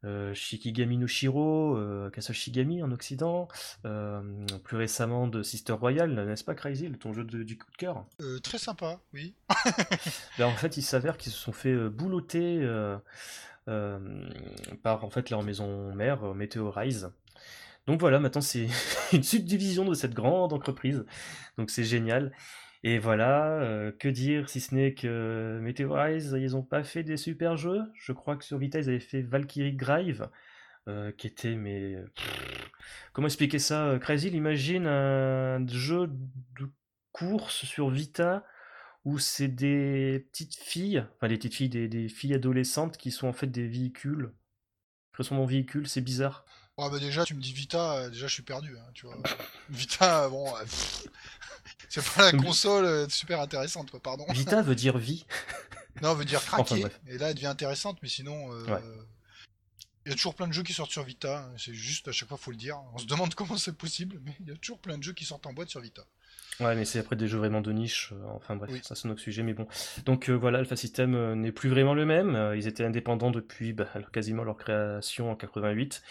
[0.04, 3.48] euh, Shikigami no Shiro, euh, Kasashigami en Occident,
[3.86, 4.22] euh,
[4.66, 8.06] plus récemment de Sister Royal, n'est-ce pas Crazy, ton jeu de, du coup de cœur?
[8.20, 9.36] Euh, très sympa, oui.
[10.38, 12.60] Ben, En fait il s'avère qu'ils se sont fait euh, boulotter
[13.66, 17.12] par en fait leur maison mère, euh, Meteorize.
[17.88, 18.68] Donc voilà, maintenant c'est
[19.14, 21.06] une subdivision de cette grande entreprise.
[21.58, 22.32] Donc c'est génial.
[22.84, 27.18] Et voilà, euh, que dire si ce n'est que Meteorize, ils ont pas fait des
[27.18, 27.82] super jeux.
[27.96, 30.30] Je crois que sur Vita, ils avaient fait Valkyrie Drive,
[30.88, 31.98] euh, qui était, mais.
[33.12, 33.88] comment expliquer ça?
[33.88, 36.70] Euh, Crazy, imagine un jeu de
[37.12, 38.46] course sur Vita
[39.06, 43.28] où c'est des petites filles, enfin des petites filles, des, des filles adolescentes qui sont
[43.28, 44.34] en fait des véhicules.
[45.16, 46.44] Qui sont en véhicule, c'est bizarre.
[46.78, 49.18] Ah bah déjà, tu me dis Vita, euh, déjà je suis perdu, hein, tu vois.
[49.70, 50.66] Vita, bon, euh,
[51.90, 54.26] c'est pas la console euh, super intéressante, quoi, pardon.
[54.34, 55.26] Vita veut dire vie.
[56.02, 58.52] Non, on veut dire craquer, et là elle devient intéressante, mais sinon...
[58.52, 58.82] euh, Ouais.
[60.06, 62.12] Il y a toujours plein de jeux qui sortent sur Vita, hein, c'est juste à
[62.12, 62.78] chaque fois faut le dire.
[62.94, 65.24] On se demande comment c'est possible, mais il y a toujours plein de jeux qui
[65.24, 66.06] sortent en boîte sur Vita.
[66.60, 68.14] Ouais, mais c'est après des jeux vraiment de niche.
[68.14, 68.80] euh, enfin bref, Oui.
[68.84, 69.68] ça c'est notre sujet, mais bon.
[70.06, 72.36] Donc euh, voilà, Alpha System euh, n'est plus vraiment le même.
[72.36, 76.02] Euh, ils étaient indépendants depuis bah, quasiment leur création en 88.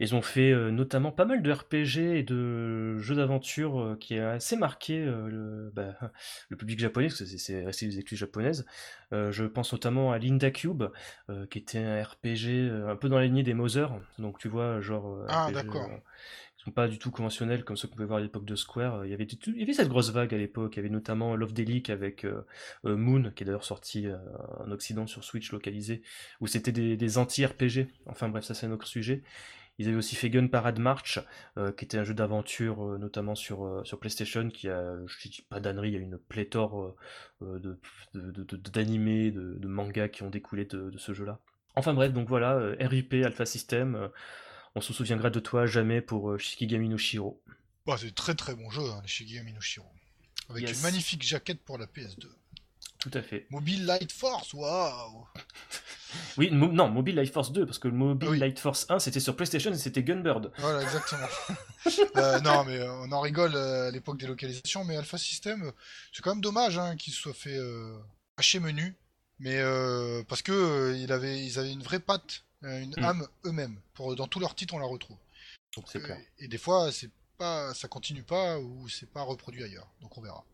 [0.00, 4.56] Ils ont fait notamment pas mal de RPG et de jeux d'aventure qui a assez
[4.56, 5.96] marqué le, bah,
[6.50, 8.64] le public japonais, parce que c'est- resté des exclus japonaises.
[9.10, 10.84] Je pense notamment à Linda Cube,
[11.50, 13.90] qui était un RPG un peu dans la lignée des Mother.
[14.20, 15.24] Donc tu vois, genre.
[15.28, 15.90] Ah, d'accord.
[16.68, 19.04] Euh, pas du tout conventionnels comme ceux qu'on pouvait voir à l'époque de Square.
[19.06, 20.74] Il y avait, du tout- il y avait cette grosse vague à l'époque.
[20.74, 22.42] Il y avait notamment Love Delic avec euh,
[22.84, 24.16] euh, Moon, qui est d'ailleurs sorti euh,
[24.60, 26.02] en Occident sur Switch localisé,
[26.40, 27.88] où c'était des, anti-RPG.
[28.06, 29.22] Enfin bref, ça c'est un autre sujet.
[29.78, 31.20] Ils avaient aussi fait Gun Parade March,
[31.56, 35.28] euh, qui était un jeu d'aventure, euh, notamment sur, euh, sur PlayStation, qui a, je
[35.28, 36.96] dis pas d'annerie, il y a une pléthore euh,
[37.42, 37.78] euh, de,
[38.14, 41.38] de, de- d'animés, mangas qui ont découlé de, ce jeu-là.
[41.76, 44.08] Enfin bref, donc voilà, euh, RIP, Alpha System, euh,
[44.74, 47.42] on se souviendra de toi à jamais pour euh, Shikigami no Shiro.
[47.86, 49.86] Bah, c'est très très bon jeu, hein, les Shigami no Shiro.
[50.50, 50.76] Avec Yes.
[50.76, 52.26] une magnifique jaquette pour la PS2.
[52.98, 53.46] Tout à fait.
[53.50, 55.26] Mobile Light Force, waouh
[56.38, 58.38] Oui, Mo- non, Mobile Light Force 2, parce que le Mobile oui.
[58.38, 60.50] Light Force 1, c'était sur PlayStation et c'était Gunbird.
[60.58, 61.26] Voilà, exactement.
[62.16, 65.70] Euh, non, mais euh, on en rigole euh, à l'époque des localisations, mais Alpha System,
[66.12, 67.96] c'est quand même dommage hein, qu'il se soit fait euh,
[68.36, 68.96] hacher menu,
[69.38, 73.04] mais euh, parce que il avait, ils avaient une vraie patte, une Mm.
[73.04, 73.76] âme eux-mêmes.
[73.94, 75.16] Pour dans tous leurs titres, on la retrouve.
[75.76, 76.18] Donc, C'est euh, clair.
[76.38, 79.88] et des fois, c'est pas, ça continue pas ou c'est pas reproduit ailleurs.
[80.00, 80.44] Donc on verra.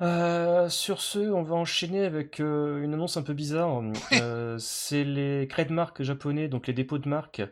[0.00, 3.82] Euh, sur ce, on va enchaîner avec euh, une annonce un peu bizarre.
[4.22, 7.42] Euh, c'est les trademarks japonais, donc les dépôts de marques.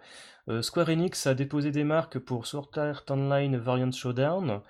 [0.49, 4.61] Euh, Square Enix a déposé des marques pour Sword Art Online Variant Showdown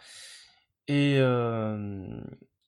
[0.89, 2.19] et euh,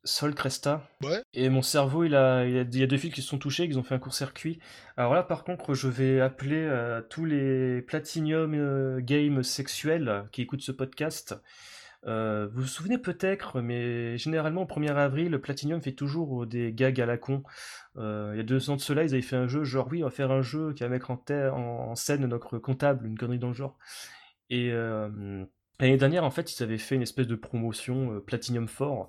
[0.09, 0.89] Sol Cresta.
[1.03, 1.23] Ouais.
[1.35, 3.39] Et mon cerveau, il a, il, a, il y a deux fils qui se sont
[3.39, 4.59] touchés, qui ont fait un court-circuit.
[4.97, 10.43] Alors là, par contre, je vais appeler euh, tous les Platinum euh, Games sexuels qui
[10.43, 11.37] écoutent ce podcast.
[12.07, 17.01] Euh, vous vous souvenez peut-être, mais généralement au 1er avril, Platinum fait toujours des gags
[17.01, 17.43] à la con.
[17.97, 20.07] Il y a deux ans de cela, ils avaient fait un jeu, genre oui, on
[20.07, 23.19] va faire un jeu qui va mettre en, terre- en, en scène notre comptable, une
[23.19, 23.77] connerie dans le genre.
[24.49, 24.71] Et
[25.81, 29.09] l'année dernière, en fait, ils avaient fait une espèce de promotion euh, Platinum 4,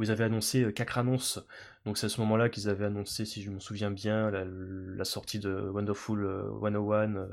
[0.00, 1.38] où ils avaient annoncé euh, quatre annonces.
[1.84, 5.04] Donc c'est à ce moment-là qu'ils avaient annoncé, si je me souviens bien, la, la
[5.04, 7.26] sortie de Wonderful euh, 101 euh,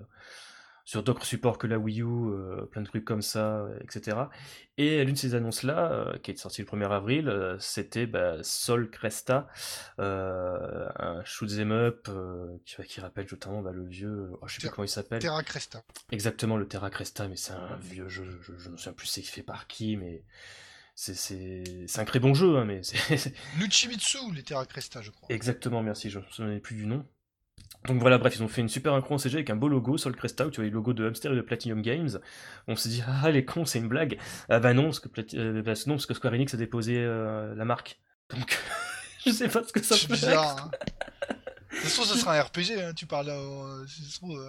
[0.83, 4.17] sur d'autres supports que la Wii U, euh, plein de trucs comme ça, euh, etc.
[4.77, 8.37] Et l'une de ces annonces-là, euh, qui est sortie le 1er avril, euh, c'était bah,
[8.41, 9.49] Sol Cresta,
[9.99, 14.59] euh, un shoot'em up euh, qui, qui rappelle notamment bah, le vieux, oh, je sais
[14.59, 15.19] plus Ter- comment il s'appelle.
[15.21, 15.83] Terra Cresta.
[16.11, 19.07] Exactement, le Terra Cresta, mais c'est un vieux jeu, je, je ne me souviens plus
[19.07, 20.23] c'est fait par qui, mais
[20.99, 25.27] c'est- un très bon jeu, hein, mais c'est Nuchimitsu, les Terra Cresta, je crois.
[25.33, 27.05] exactement, merci, je ne me souvenais plus du nom.
[27.85, 29.97] Donc voilà, bref, ils ont fait une super incro en CG avec un beau logo,
[29.97, 32.19] Sol Cresta, où tu vois les logos de Hamster et de Platinum Games.
[32.67, 34.17] On s'est dit, ah les cons, c'est une blague.
[34.49, 36.97] Ah bah non, parce que, Plati- euh, bah, non, parce que Square Enix a déposé
[36.97, 37.99] euh, la marque.
[38.31, 38.57] Donc,
[39.25, 40.57] je sais pas ce que ça C'est peut bizarre.
[40.65, 40.71] Hein.
[41.69, 43.29] De toute façon, ce sera un RPG, hein, tu parles.
[43.29, 43.85] euh, euh,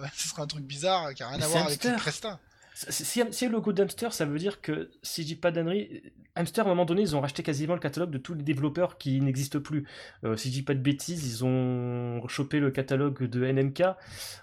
[0.15, 2.01] ce sera un truc bizarre qui a rien à voir avec Hamster.
[2.01, 2.39] Cresta.
[2.87, 6.01] Si, si, le logo d'Hamster, ça veut dire que, si je dis pas d'annerie,
[6.35, 8.97] Hamster, à un moment donné, ils ont racheté quasiment le catalogue de tous les développeurs
[8.97, 9.85] qui n'existent plus.
[10.23, 13.81] Euh, si je dis pas de bêtises, ils ont chopé le catalogue de NMK.
[13.81, 13.93] Euh,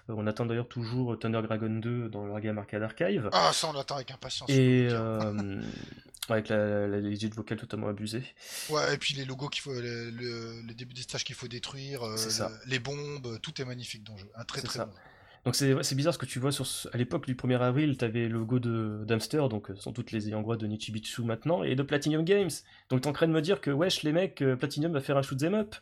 [0.09, 3.29] on attend d'ailleurs toujours Thunder Dragon 2 dans leur Game Arcade Archive.
[3.33, 4.47] Ah, ça, on l'attend avec impatience.
[4.51, 5.01] Et dire.
[5.01, 5.61] euh,
[6.29, 8.23] avec la, la, les vocales totalement abusées.
[8.69, 11.47] Ouais, et puis les logos qu'il faut, le, le- les débuts des stages qu'il faut
[11.47, 12.01] détruire,
[12.67, 14.29] les bombes, tout est magnifique dans le jeu.
[14.35, 14.85] Un très très ça.
[14.85, 14.91] bon.
[15.47, 18.27] Donc c'est bizarre ce que tu vois sur ce- à l'époque du 1er avril, t'avais
[18.27, 21.73] le logo de d'Amster, donc euh, sans doute les ayants droit de Nichibitsu maintenant, et
[21.75, 22.49] de Platinum Games.
[22.89, 25.15] Donc t'es en train de me dire que wesh les mecs, euh, Platinum va faire
[25.15, 25.75] un shoot'em up.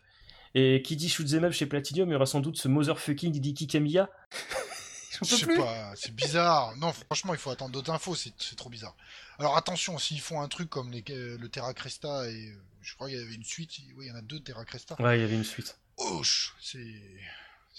[0.54, 3.66] Et qui dit shoot'em up chez Platinum, il y aura sans doute ce motherfucking Hideki
[3.66, 4.08] Kamiya.
[5.12, 5.58] Je peux sais plus.
[5.58, 6.76] pas, c'est bizarre.
[6.78, 8.96] Non, franchement, il faut attendre d'autres infos, c'est trop bizarre.
[9.40, 12.94] Alors attention, s'ils font un truc comme les, euh, le Terra Cresta et euh, je
[12.94, 14.96] crois qu'il y avait une suite, oui, il y en a deux Terra Cresta.
[15.02, 15.80] Ouais, il y avait une suite.
[15.98, 16.86] Ouch, c'est.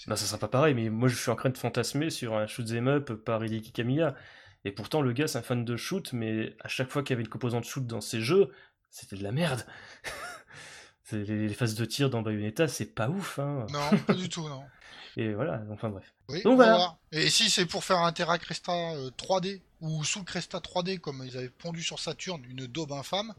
[0.05, 2.45] Bah ça sera pas pareil, mais moi je suis en train de fantasmer sur un
[2.45, 4.15] shoot'em up par Hideki Kamiya.
[4.63, 7.15] Et pourtant le gars c'est un fan de shoot, mais à chaque fois qu'il y
[7.15, 8.51] avait une composante shoot dans ses jeux,
[8.89, 9.65] c'était de la merde.
[11.13, 13.65] Les, phases de tir dans Bayonetta, c'est pas ouf, hein.
[13.69, 14.61] Non, pas du tout, non.
[15.17, 16.13] Et voilà, enfin bref.
[16.27, 16.97] Oui, Donc voilà.
[17.13, 20.99] Et si c'est pour faire un Terra Cresta euh, 3D ou sous le Cresta 3D
[20.99, 23.33] comme ils avaient pondu sur Saturne, une daube infâme,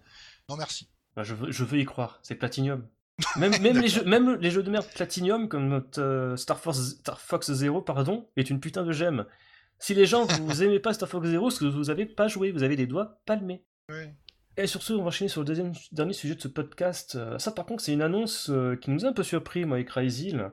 [0.48, 0.88] non merci.
[1.14, 2.86] Bah, je, veux, je veux y croire, c'est Platinum.
[3.36, 6.96] Même, même, les jeux, même les jeux de merde Platinum, comme notre euh, Star, Force,
[6.98, 9.26] Star Fox Zero, pardon, est une putain de gemme.
[9.78, 12.50] Si les gens, vous aimez pas Star Fox Zero, c'est que vous avez pas joué,
[12.50, 13.64] vous avez des doigts palmés.
[14.56, 17.14] Et sur ce, on va enchaîner sur le deuxième, dernier sujet de ce podcast.
[17.14, 19.78] Euh, ça, par contre, c'est une annonce euh, qui nous a un peu surpris, moi
[19.78, 20.50] et Crazyl.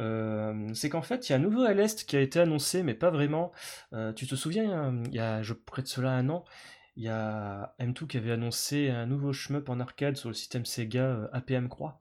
[0.00, 2.94] Euh, c'est qu'en fait, il y a un nouveau LS qui a été annoncé, mais
[2.94, 3.52] pas vraiment.
[3.92, 6.44] Euh, tu te souviens, il y a je, près de cela un an,
[6.96, 10.64] il y a M2 qui avait annoncé un nouveau shmup en arcade sur le système
[10.64, 12.00] Sega euh, APM Croix,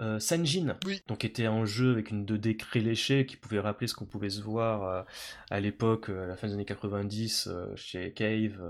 [0.00, 1.00] euh, Sanjin, Oui.
[1.08, 4.42] donc était un jeu avec une 2D léchée qui pouvait rappeler ce qu'on pouvait se
[4.42, 5.02] voir euh,
[5.50, 8.60] à l'époque, euh, à la fin des années 90, euh, chez Cave.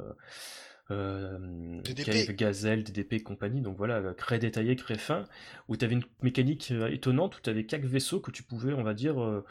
[0.91, 2.37] euh, DDP.
[2.37, 5.25] Gazelle, DDP et compagnie, donc voilà, très détaillé, très fin,
[5.68, 8.83] où tu avais une mécanique étonnante, où tu avais quatre vaisseaux que tu pouvais, on
[8.83, 9.45] va dire, euh,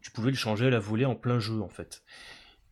[0.00, 2.02] tu pouvais le changer à la volée en plein jeu en fait.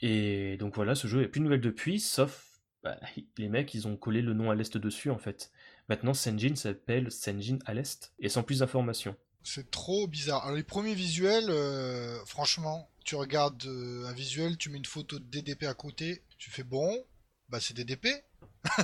[0.00, 2.45] Et donc voilà, ce jeu est plus de nouvelles depuis, sauf
[2.87, 2.99] bah,
[3.39, 5.51] les mecs, ils ont collé le nom à l'est dessus en fait.
[5.89, 9.16] Maintenant, Senjin s'appelle Senjin à l'est, et sans plus d'informations.
[9.43, 10.45] C'est trop bizarre.
[10.45, 15.18] Alors les premiers visuels, euh, franchement, tu regardes euh, un visuel, tu mets une photo
[15.18, 17.05] de DDP à côté, tu fais bon,
[17.49, 18.09] bah c'est DDP.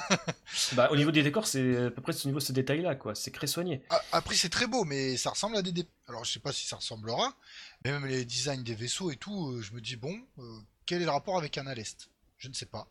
[0.74, 3.14] Bah, au niveau des décors, c'est à peu près au niveau ce détail-là, quoi.
[3.14, 3.82] C'est très soigné.
[3.90, 5.88] Ah, Après c'est très beau, mais ça ressemble à DDP.
[6.06, 7.36] Alors je sais pas si ça ressemblera,
[7.84, 11.02] mais même les designs des vaisseaux et tout, euh, je me dis bon, euh, quel
[11.02, 12.10] est le rapport avec un Alest
[12.42, 12.88] Je ne sais pas.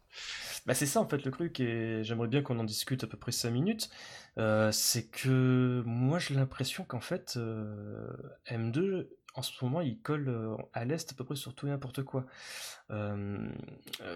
[0.66, 3.18] Bah c'est ça en fait le truc et j'aimerais bien qu'on en discute à peu
[3.18, 3.90] près 5 minutes.
[4.38, 8.08] Euh, c'est que moi j'ai l'impression qu'en fait euh,
[8.48, 11.70] M2 en ce moment il colle euh, à l'est à peu près sur tout et
[11.70, 12.26] n'importe quoi.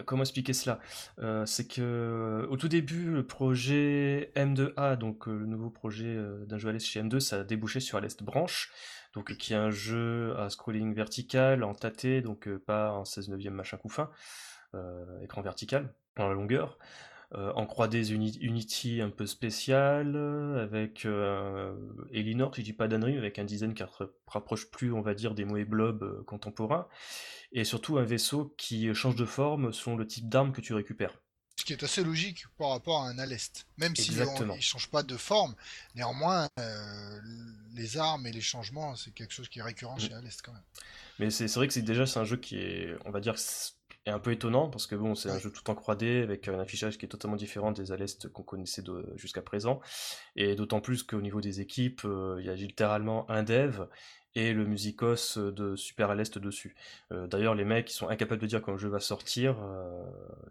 [0.06, 0.80] Comment expliquer cela?
[1.46, 6.18] C'est que au tout début le projet M2A donc le nouveau projet
[6.48, 8.72] d'un jeu à l'est chez M2 ça a débouché sur à l'est branche
[9.14, 13.54] donc qui est un jeu à scrolling vertical en tâté donc pas en 16 neuvième
[13.54, 14.10] machin couffin
[15.22, 16.78] écran vertical dans la longueur,
[17.34, 21.76] euh, en 3D Uni- Unity un peu spécial, euh, avec euh,
[22.12, 25.14] Elinor, si je dis pas d'annerie, avec un design qui ra- rapproche plus, on va
[25.14, 26.88] dire, des Moe Blob euh, contemporains,
[27.52, 31.18] et surtout un vaisseau qui change de forme selon le type d'arme que tu récupères.
[31.58, 33.66] Ce qui est assez logique par rapport à un Alest.
[33.78, 34.54] Même si Exactement.
[34.54, 35.56] on- il change pas de forme,
[35.96, 37.20] néanmoins euh,
[37.74, 40.00] les armes et les changements, c'est quelque chose qui est récurrent Mm.
[40.00, 40.62] chez Alest quand même.
[41.18, 43.36] Mais c'est vrai que c'est déjà c'est un jeu qui est, on va dire,
[44.06, 46.60] est un peu étonnant parce que bon, c'est un jeu tout en 3D avec un
[46.60, 48.84] affichage qui est totalement différent des Alest qu'on connaissait
[49.16, 49.82] jusqu'à présent.
[50.36, 53.86] Et d'autant plus qu'au niveau des équipes, euh, il y a littéralement un dev
[54.36, 56.76] et le musicos de Super Alest dessus.
[57.12, 60.04] Euh, D'ailleurs, les mecs ils sont incapables de dire quand le jeu va sortir euh,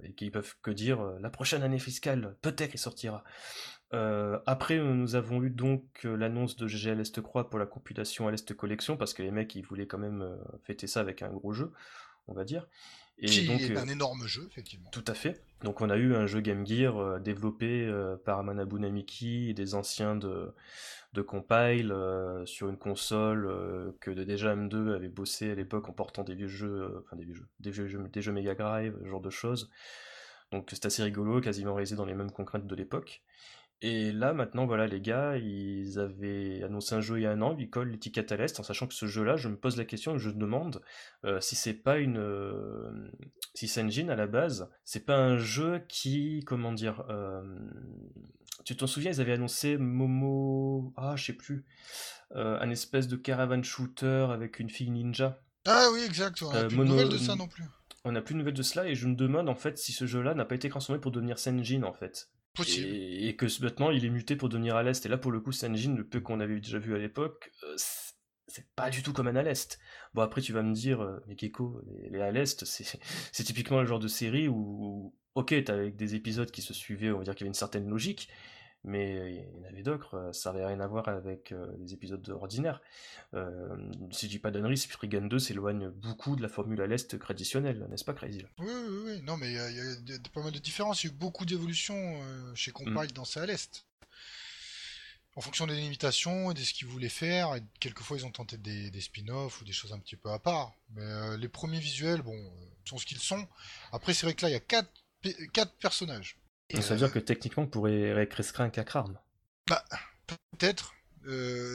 [0.03, 3.25] et qu'ils peuvent que dire la prochaine année fiscale, peut-être il sortira.
[3.93, 8.55] Euh, après, nous avons eu donc l'annonce de GG Alest Croix pour la compilation Alest
[8.55, 11.71] Collection, parce que les mecs, ils voulaient quand même fêter ça avec un gros jeu,
[12.27, 12.67] on va dire.
[13.19, 14.91] Et qui donc, est euh, un énorme jeu, effectivement.
[14.91, 15.43] tout à fait.
[15.62, 19.55] Donc, on a eu un jeu Game Gear euh, développé euh, par Manabu Namiki et
[19.55, 20.53] des anciens de,
[21.15, 25.93] de Compile euh, sur une console euh, que déjà M2 avait bossé à l'époque en
[25.93, 28.55] portant des vieux jeux, euh, enfin des vieux jeux, des vieux jeux, des jeux Mega
[28.55, 29.71] Drive, ce genre de choses.
[30.51, 33.23] Donc c'est assez rigolo, quasiment réalisé dans les mêmes contraintes de l'époque.
[33.87, 37.43] Et là, maintenant, voilà, les gars, ils avaient annoncé un jeu il y a un
[37.43, 39.85] an, ils collent l'étiquette à l'Est, en sachant que ce jeu-là, je me pose la
[39.85, 40.80] question je me demande
[41.26, 42.16] euh, si c'est pas une.
[42.16, 43.11] euh,
[43.53, 46.43] si Senjin, à la base, c'est pas un jeu qui.
[46.47, 47.43] Comment dire euh,
[48.64, 50.95] Tu t'en souviens, ils avaient annoncé Momo.
[50.97, 51.66] Ah, je sais plus.
[52.35, 55.43] un espèce de caravan shooter avec une fille ninja.
[55.66, 56.41] Ah oui, exact.
[56.43, 57.64] On a Euh, plus mono- de nouvelles de ça non plus.
[58.07, 60.07] On n'a plus de nouvelles de cela et je me demande en fait si ce
[60.07, 62.28] jeu-là n'a pas été transformé pour devenir Senjin en fait.
[62.61, 65.05] Et, que maintenant il est muté pour devenir à l'Est.
[65.05, 67.75] Et là pour le coup, Senjin, le peu qu'on avait déjà vu à l'époque, euh,
[67.77, 68.15] c'est-
[68.77, 69.79] pas du tout comme un à l'Est.
[70.15, 72.65] Bon après tu vas me dire, euh, mais Gecko, les, les à l'Est,
[73.33, 77.11] c'est typiquement le genre de série où, ok, t'as avec des épisodes qui se suivaient,
[77.11, 78.29] on va dire qu'il y avait une certaine logique,
[78.85, 82.80] mais il y en avait d'autres, ça n'avait rien à voir avec les épisodes ordinaires.
[84.11, 87.87] si je dis pas d'annerie, Spriggan 2 s'éloigne beaucoup de la formule à l'Est traditionnelle,
[87.91, 88.45] n'est-ce pas Crazy?
[88.59, 91.14] Oui, oui, oui, non, mais il y, a pas mal de différences, il y a
[91.14, 92.20] eu beaucoup d'évolutions
[92.55, 92.74] chez mm.
[92.74, 93.87] Compile dans à l'Est
[95.37, 97.55] en fonction des limitations et de ce qu'ils voulaient faire.
[97.55, 100.74] Et quelquefois, ils ont tenté des, spin-offs ou des choses un petit peu à part.
[100.91, 102.51] Mais euh, les premiers visuels, bon, euh,
[102.85, 103.47] sont ce qu'ils sont.
[103.93, 104.91] Après, c'est vrai que là, il y a quatre,
[105.53, 106.39] quatre personnages.
[106.73, 109.19] Ça veut dire euh, que techniquement, on pourrait réécrire un Cacrarm.
[109.69, 109.85] Bah,
[110.27, 110.95] peut-être.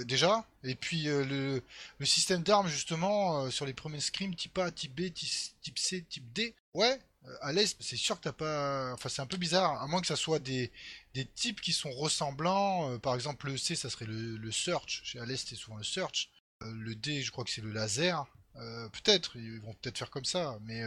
[0.05, 1.61] déjà, et puis le,
[2.01, 6.53] système d'armes justement sur les premiers scrims type A, type B, type C, type D,
[6.73, 6.99] ouais,
[7.41, 8.93] à l'est, c'est sûr que t'as pas.
[8.93, 10.71] Enfin, c'est un peu bizarre, à moins que ça soit des,
[11.13, 12.91] des types qui sont ressemblants.
[12.91, 15.01] Euh, par exemple, le C, ça serait le, search.
[15.03, 16.29] Chez à l'est, c'est souvent le search.
[16.63, 18.25] Euh, le D, je crois que c'est le laser.
[18.55, 20.81] Euh, peut-être, ils vont peut-être faire comme ça, mais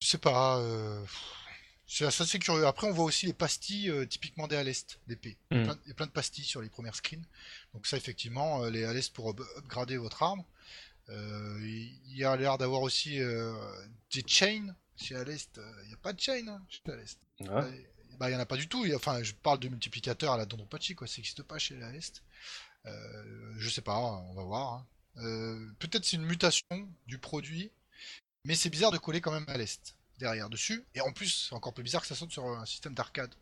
[0.00, 0.58] je sais pas.
[1.88, 2.66] C'est assez curieux.
[2.66, 5.36] Après, on voit aussi les pastilles typiquement des à l'est, d'épée.
[5.50, 7.24] Il, y a plein de pastilles sur les premières screens.
[7.74, 10.44] Donc ça, effectivement, les à l'est pour upgrader votre arme.
[11.08, 15.60] il y a l'air d'avoir aussi des chains chez à l'est.
[15.82, 17.18] Il n'y a pas de chain hein, chez à l'est.
[18.18, 18.84] Bah, il n'y en a pas du tout.
[18.94, 21.06] Enfin, je parle de multiplicateur à la Dondropachi, quoi.
[21.06, 22.22] Ça n'existe pas chez la Est.
[22.86, 24.72] Euh, je sais pas, on va voir.
[24.72, 24.86] Hein.
[25.18, 27.70] Euh, peut-être c'est une mutation du produit,
[28.44, 30.84] mais c'est bizarre de coller quand même à l'Est derrière dessus.
[30.94, 33.34] Et en plus, c'est encore plus bizarre que ça saute sur un système d'arcade.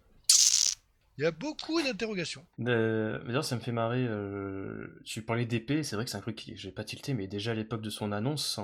[1.19, 2.45] Il y a beaucoup d'interrogations.
[2.59, 4.05] D'ailleurs, ça me fait marrer.
[4.07, 7.27] Euh, tu parlais d'épée, c'est vrai que c'est un truc que j'ai pas tilté, mais
[7.27, 8.61] déjà à l'époque de son annonce,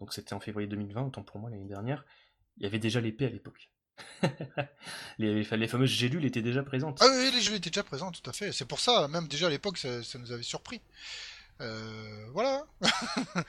[0.00, 2.06] donc c'était en février 2020, autant pour moi l'année dernière,
[2.56, 3.70] il y avait déjà l'épée à l'époque.
[5.18, 6.98] les, les, fameuses gélules étaient déjà présentes.
[7.02, 8.52] Ah oui, les gélules étaient déjà présentes, tout à fait.
[8.52, 10.80] C'est pour ça, même déjà à l'époque, ça, nous avait surpris.
[11.60, 12.64] Euh, voilà.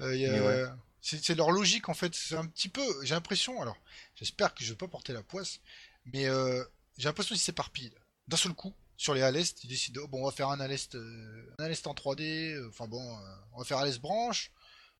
[0.00, 0.68] Euh,
[1.16, 2.14] c'est leur logique en fait.
[2.14, 2.84] C'est un petit peu.
[3.04, 3.60] J'ai l'impression.
[3.60, 3.76] Alors,
[4.14, 5.60] j'espère que je vais pas porter la poisse,
[6.06, 6.64] mais euh,
[6.96, 7.92] j'ai l'impression qu'ils s'éparpillent
[8.26, 9.64] d'un seul coup sur les Alest.
[9.64, 12.68] Ils décident oh, bon, on va faire un Alest, un Alest en 3D.
[12.68, 13.18] Enfin bon,
[13.52, 14.50] on va faire Alest branche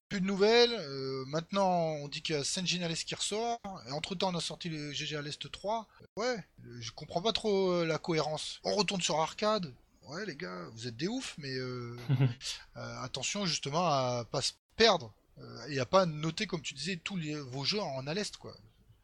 [0.08, 0.72] plus de nouvelles.
[0.72, 3.60] Euh, maintenant, on dit qu'il y a Senjin à l'Est qui ressort.
[3.88, 5.86] Et entre temps, on a sorti le GG à l'Est 3.
[6.16, 6.36] Ouais,
[6.80, 8.60] je comprends pas trop euh, la cohérence.
[8.64, 9.72] On retourne sur arcade.
[10.08, 11.96] Ouais, les gars, vous êtes des oufs, mais euh,
[13.02, 15.12] attention justement à pas se perdre
[15.68, 18.54] et à pas noter, comme tu disais, tous les, vos jeux en à l'Est, quoi.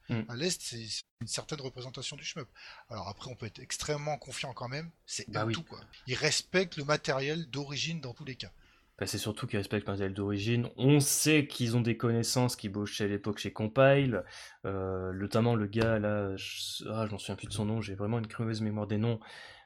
[0.09, 0.21] Mm.
[0.29, 0.85] À l'Est, c'est
[1.21, 2.47] une certaine représentation du shmup.
[2.89, 4.89] Alors après, on peut être extrêmement confiant quand même.
[5.05, 5.79] C'est bah tout, quoi.
[6.07, 8.51] Ils respectent le matériel d'origine dans tous les cas.
[8.97, 10.69] Bah, c'est surtout qu'ils respectent le matériel d'origine.
[10.77, 14.23] On sait qu'ils ont des connaissances qui bossaient à l'époque chez Compile.
[14.65, 18.19] Euh, notamment le gars là, je, ah, m'en souviens plus de son nom, j'ai vraiment
[18.19, 19.19] une creuse mémoire des noms.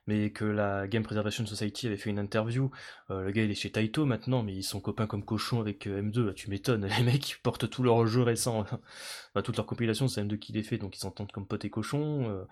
[0.09, 2.71] Mais que la Game Preservation Society avait fait une interview.
[3.11, 5.85] Euh, le gars il est chez Taito maintenant, mais ils sont copains comme cochons avec
[5.85, 6.33] euh, M2.
[6.33, 8.65] tu m'étonnes, les mecs ils portent tous leurs jeux récents,
[9.43, 12.45] toute leur compilation, c'est M2 qui les fait, donc ils s'entendent comme potes et cochons.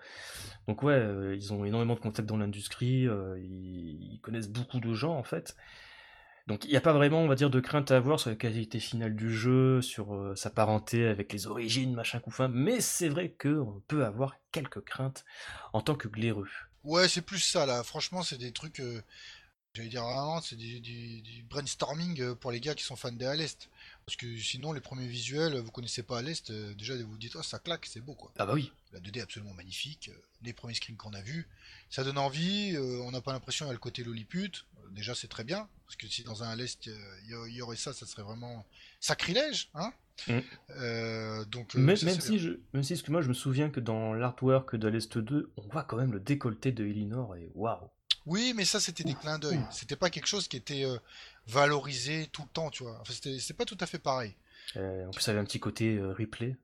[0.68, 5.24] donc ouais, ils ont énormément de contacts dans l'industrie, ils connaissent beaucoup de gens en
[5.24, 5.56] fait.
[6.48, 8.36] Donc il n'y a pas vraiment, on va dire, de crainte à avoir sur la
[8.36, 13.10] qualité finale du jeu, sur euh, sa parenté avec les origines, machin couffin, mais c'est
[13.10, 15.26] vrai qu'on peut avoir quelques craintes
[15.74, 16.48] en tant que glaireux.
[16.88, 17.82] Ouais, c'est plus ça là.
[17.84, 19.02] Franchement, c'est des trucs, euh,
[19.74, 23.36] j'allais dire vraiment, c'est du, brainstorming euh, pour les gars qui sont fans des à
[23.36, 23.68] l'Est.
[24.06, 27.42] Parce que sinon, les premiers visuels, vous connaissez pas à l'Est, déjà vous dites, oh
[27.42, 28.32] ça claque, c'est beau quoi.
[28.38, 28.72] Ah bah oui.
[28.92, 30.10] La 2D est absolument magnifique,
[30.42, 31.46] les premiers screens qu'on a vus,
[31.90, 35.28] ça donne envie, on n'a pas l'impression qu'il y a le côté lolliput, déjà c'est
[35.28, 38.66] très bien, parce que si dans un Lest il y, aurait ça, ça serait vraiment
[39.00, 39.92] sacrilège, hein
[40.26, 40.38] mm.
[40.70, 44.76] euh, donc, euh, même, si je, même si, moi je me souviens que dans l'artwork
[44.76, 47.90] de l'Est 2, on voit quand même le décolleté de Elinor et waouh!
[48.28, 49.60] Oui, mais ça c'était des clins d'œil.
[49.72, 50.98] C'était pas quelque chose qui était euh,
[51.46, 52.98] valorisé tout le temps, tu vois.
[53.00, 54.34] Enfin, c'était pas tout à fait pareil.
[54.76, 56.56] en plus, ça avait un petit côté replay.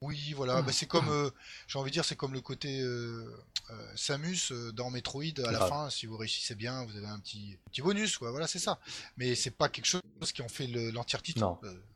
[0.00, 1.30] Oui, voilà, bah, c'est comme, euh,
[1.66, 3.24] j'ai envie de dire, c'est comme le côté euh,
[3.70, 5.90] euh, Samus dans Metroid à la fin.
[5.90, 8.30] Si vous réussissez bien, vous avez un petit, petit bonus, quoi.
[8.30, 8.78] Voilà, c'est ça.
[9.16, 10.02] Mais c'est pas quelque chose
[10.32, 11.34] qui en fait l'entièreté.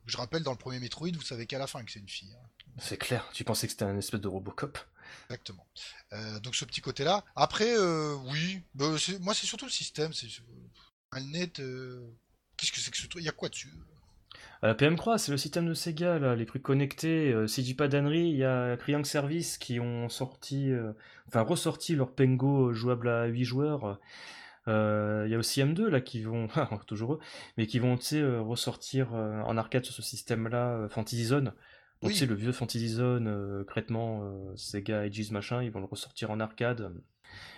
[0.06, 2.34] je rappelle, dans le premier Metroid, vous savez qu'à la fin que c'est une fille.
[2.34, 2.48] Hein.
[2.78, 3.28] C'est clair.
[3.32, 4.78] Tu pensais que c'était un espèce de Robocop?
[5.24, 5.66] Exactement.
[6.42, 7.24] donc ce petit côté-là.
[7.36, 7.76] Après,
[8.26, 8.86] oui, bah,
[9.20, 10.12] moi c'est surtout le système.
[10.12, 10.28] C'est
[11.20, 11.60] net.
[12.56, 13.22] Qu'est-ce que c'est que ce truc?
[13.22, 13.72] Il y a quoi dessus?
[14.64, 17.32] Euh, PM3, c'est le système de Sega, là, les trucs connectés.
[17.32, 20.92] Euh, si je dis pas d'annerie, il y a Triangle Service qui ont sorti, euh,
[21.26, 23.98] enfin ressorti leur Pengo jouable à 8 joueurs.
[24.68, 26.46] Il y a aussi M2 là qui vont,
[26.86, 27.20] toujours eux,
[27.56, 31.52] mais qui vont ressortir en arcade sur ce système-là, Fantasy Zone.
[32.02, 36.40] Donc c'est le vieux Fantasy Zone, crêtement Sega Aegis machin, ils vont le ressortir en
[36.40, 36.92] arcade.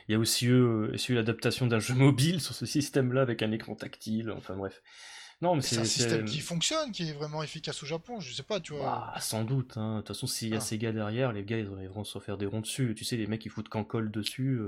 [0.08, 3.74] Il y a aussi eu l'adaptation d'un jeu mobile sur ce système-là avec un écran
[3.74, 4.82] tactile, enfin bref.
[5.42, 8.42] Non, mais c'est un système qui fonctionne, qui est vraiment efficace au Japon, je sais
[8.42, 9.12] pas, tu vois.
[9.14, 9.96] Bah, sans doute, hein.
[9.96, 10.76] de toute façon, s'il y a ah.
[10.76, 12.94] gars derrière, les gars, ils vont se faire des ronds dessus.
[12.96, 14.60] Tu sais, les mecs, ils foutent qu'en colle dessus.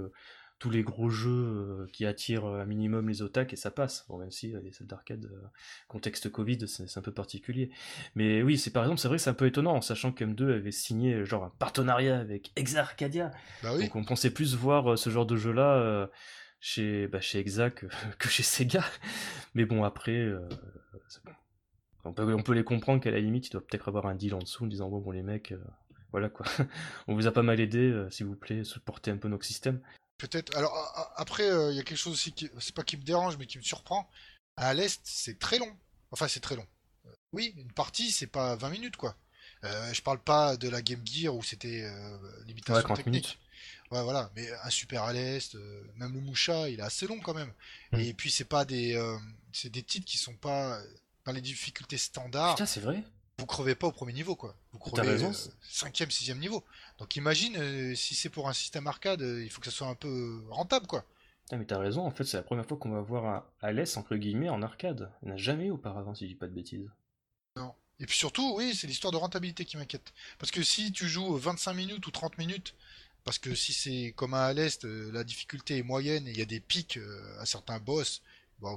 [0.57, 4.07] Euh, tous les gros jeux euh, qui attirent un minimum les otaques et ça passe.
[4.09, 5.31] Bon, même si les salles d'arcade,
[5.89, 7.71] contexte Covid, c'est un peu particulier.
[8.15, 10.25] Mais oui, c'est par exemple, c'est vrai que c'est un peu étonnant, en sachant que
[10.25, 13.31] M2 avait signé genre un partenariat avec Exarcadia.
[13.63, 13.85] Bah oui.
[13.85, 16.09] Donc on pensait plus voir ce genre de jeu-là
[16.61, 17.71] chez, bah, chez Exa
[18.19, 18.85] que, chez Sega.
[19.55, 20.33] Mais bon, après,
[22.05, 24.35] On, peut, on, peut, les comprendre qu'à la limite, il doit peut-être avoir un deal
[24.35, 25.53] en dessous en disant bon, bon les mecs,
[26.13, 26.47] voilà quoi.
[27.09, 29.81] on vous a pas mal aidé, euh, s'il vous plaît, supportez un peu nos systèmes.
[30.19, 30.57] Peut-être.
[30.57, 30.73] Alors
[31.17, 33.47] après, euh, il y a quelque chose aussi qui, c'est pas qui me dérange, mais
[33.47, 34.09] qui me surprend.
[34.57, 35.77] À l'est, c'est très long.
[36.11, 36.67] Enfin, c'est très long.
[37.07, 39.17] Euh, oui, une partie, c'est pas 20 minutes quoi.
[39.63, 41.91] je parle pas de la Game Gear où c'était
[42.47, 43.07] limitation technique.
[43.07, 43.39] Minutes.
[43.91, 44.31] Ouais, voilà.
[44.35, 45.55] Mais un super à l'est,
[45.97, 47.53] même le Moucha, il est assez long quand même.
[47.93, 48.01] Mm.
[48.01, 48.99] Et puis c'est pas des,
[49.53, 50.81] c'est des titres qui sont pas
[51.25, 52.55] dans les difficultés standards.
[52.55, 53.03] Putain, c'est vrai
[53.39, 54.57] vous crevez pas au premier niveau, quoi.
[54.73, 55.33] Vous crevez raison.
[55.63, 56.65] 5 sixième niveau.
[56.99, 59.89] Donc imagine, euh, si c'est pour un système arcade, euh, il faut que ça soit
[59.89, 61.05] un peu rentable, quoi.
[61.53, 64.17] mais t'as raison, en fait, c'est la première fois qu'on va voir un Alès, entre
[64.17, 65.11] guillemets, en arcade.
[65.23, 66.89] Il n'a jamais eu auparavant, si je dis pas de bêtises.
[67.57, 67.75] Non.
[68.01, 70.15] Et puis surtout, oui, c'est l'histoire de rentabilité qui m'inquiète.
[70.39, 72.75] Parce que si tu joues 25 minutes ou 30 minutes,
[73.25, 76.43] parce que si c'est comme à l'Est, euh, la difficulté est moyenne et il y
[76.43, 76.99] a des pics
[77.39, 78.23] à certains boss,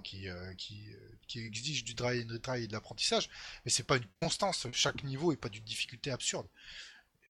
[0.03, 3.29] qui, euh, qui, euh, qui, exige du retry et de l'apprentissage,
[3.65, 4.67] mais c'est pas une constance.
[4.73, 6.47] Chaque niveau est pas d'une difficulté absurde.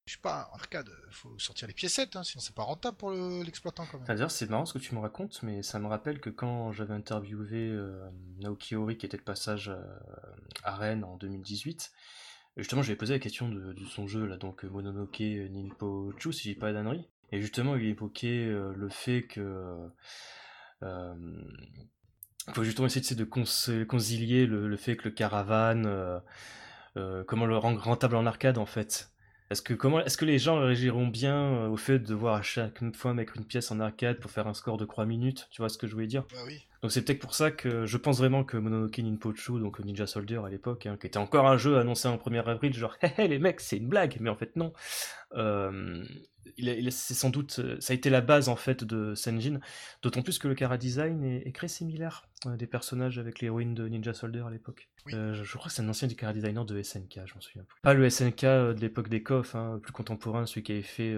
[0.05, 3.85] Je sais pas, arcade, faut sortir les piécettes, hein, sinon c'est pas rentable pour l'exploitant
[3.85, 4.07] quand même.
[4.07, 6.95] D'ailleurs, c'est marrant ce que tu me racontes, mais ça me rappelle que quand j'avais
[6.95, 9.71] interviewé euh, Naoki Ori, qui était de passage
[10.63, 11.91] à Rennes en 2018,
[12.57, 16.49] justement, je ai posé la question de, son jeu, là, donc Mononoke Ninpo Chu, si
[16.49, 17.07] j'ai pas d'annerie.
[17.31, 19.91] Et justement, il évoquait le fait que
[22.53, 26.19] faut justement essayer de concilier le, fait que le caravane, euh,
[26.97, 29.11] euh, comment le rendre rentable en arcade en fait.
[29.49, 32.43] Est-ce que, comment, est-ce que les gens réagiront bien euh, au fait de devoir à
[32.43, 35.47] chaque fois mettre une pièce en arcade pour faire un score de 3 minutes?
[35.49, 36.23] Tu vois ce que je voulais dire?
[36.31, 36.67] Bah oui.
[36.83, 40.39] Donc c'est peut-être pour ça que je pense vraiment que Mononoke Ninpochu, donc Ninja Soldier
[40.45, 43.27] à l'époque, hein, qui était encore un jeu annoncé en 1er avril, genre hé hé
[43.27, 44.71] les mecs c'est une blague, mais en fait non.
[45.33, 46.03] Euh,
[46.57, 49.59] il, c'est sans doute, euh, ça a été la base en fait de Senjin,
[50.01, 53.87] d'autant plus que le Kara Design est, très similaire euh, des personnages avec l'héroïne de
[53.87, 54.89] Ninja Soldier à l'époque.
[55.13, 57.63] Euh, je, crois que c'est un ancien du Kara Designer de SNK, je m'en souviens
[57.63, 57.79] plus.
[57.81, 61.15] Pas le SNK de l'époque des KOF, hein, plus contemporain, celui qui avait fait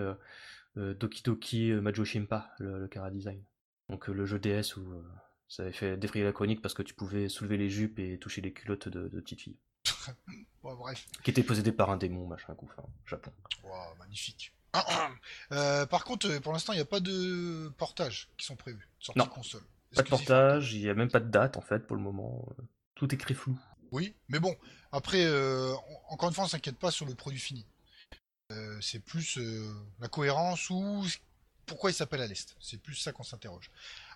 [0.75, 3.41] Doki Doki Majo Shimpa, le, le Kara Design.
[3.89, 5.03] Donc le jeu DS où
[5.47, 8.41] ça avait fait défrayer la chronique parce que tu pouvais soulever les jupes et toucher
[8.41, 9.57] les culottes de, de petites filles.
[10.63, 11.07] bref.
[11.23, 13.31] Qui était possédé par un démon, machin, coup, enfin, Japon.
[13.63, 14.53] Wow, magnifique.
[15.51, 18.87] Euh, par contre, euh, pour l'instant, il n'y a pas de portage qui sont prévus.
[18.99, 19.25] Sortie non.
[19.25, 19.63] console.
[19.93, 22.47] Pas de portage, il n'y a même pas de date en fait pour le moment.
[22.95, 23.59] Tout est écrit flou.
[23.91, 24.55] Oui, mais bon,
[24.93, 25.73] après, euh,
[26.07, 27.65] encore une fois, on s'inquiète pas sur le produit fini.
[28.79, 29.37] c'est plus
[29.99, 31.05] la cohérence ou
[31.65, 32.55] pourquoi il s'appelle à l'Est.
[32.59, 33.69] C'est plus ça qu'on s'interroge.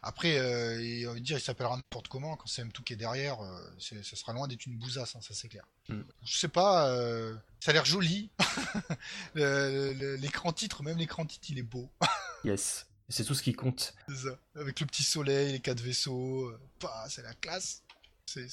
[0.07, 3.59] Après, euh, il, dire il s'appellera n'importe comment, quand c'est M2 qui est derrière, euh,
[3.79, 5.67] ça sera loin d'être une bousasse, hein, ça c'est clair.
[5.89, 6.01] Mm.
[6.23, 8.29] Je sais pas, euh, ça a l'air joli.
[9.35, 11.89] l'écran titre, même l'écran titre, il est beau.
[12.43, 13.95] yes, c'est tout ce qui compte.
[14.15, 14.37] Ça.
[14.53, 17.81] Avec le petit soleil, les quatre vaisseaux, bah, c'est la classe.
[18.27, 18.45] C'est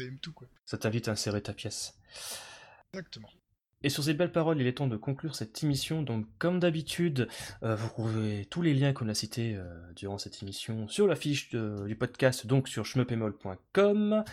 [0.00, 0.46] M2 quoi.
[0.66, 1.94] Ça t'invite à insérer ta pièce.
[2.92, 3.30] Exactement.
[3.84, 6.02] Et sur ces belles paroles, il est temps de conclure cette émission.
[6.02, 7.28] Donc, comme d'habitude,
[7.62, 9.64] euh, vous trouvez tous les liens qu'on a cités euh,
[9.94, 14.24] durant cette émission sur la fiche du podcast, donc sur schmepemol.com.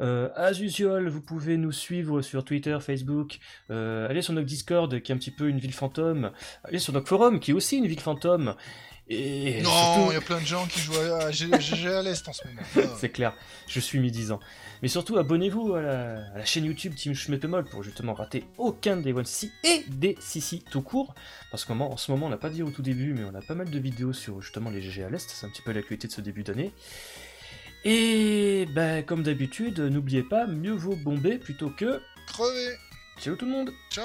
[0.00, 5.12] Euh, as usual, vous pouvez nous suivre sur Twitter, Facebook, allez sur notre Discord qui
[5.12, 6.32] est un petit peu une ville fantôme,
[6.64, 8.56] allez sur notre forum qui est aussi une ville fantôme,
[9.62, 12.42] non, il y a plein de gens qui jouent à GG à l'Est en ce
[12.46, 12.88] moment.
[12.98, 13.34] c'est clair,
[13.68, 14.40] je suis mi-disant.
[14.82, 19.24] Mais surtout, abonnez-vous à la, chaîne YouTube Team Schmeppemol pour justement rater aucun des One
[19.24, 21.14] C et des Sissi tout court.
[21.50, 23.54] Parce qu'en ce moment, on n'a pas dit au tout début, mais on a pas
[23.54, 25.30] mal de vidéos sur justement les GG à l'Est.
[25.30, 26.72] C'est un petit peu l'actualité de ce début d'année.
[27.84, 32.00] Et ben, comme d'habitude, n'oubliez pas, mieux vaut bomber plutôt que.
[32.26, 32.76] Crever
[33.18, 34.04] Ciao tout le monde Ciao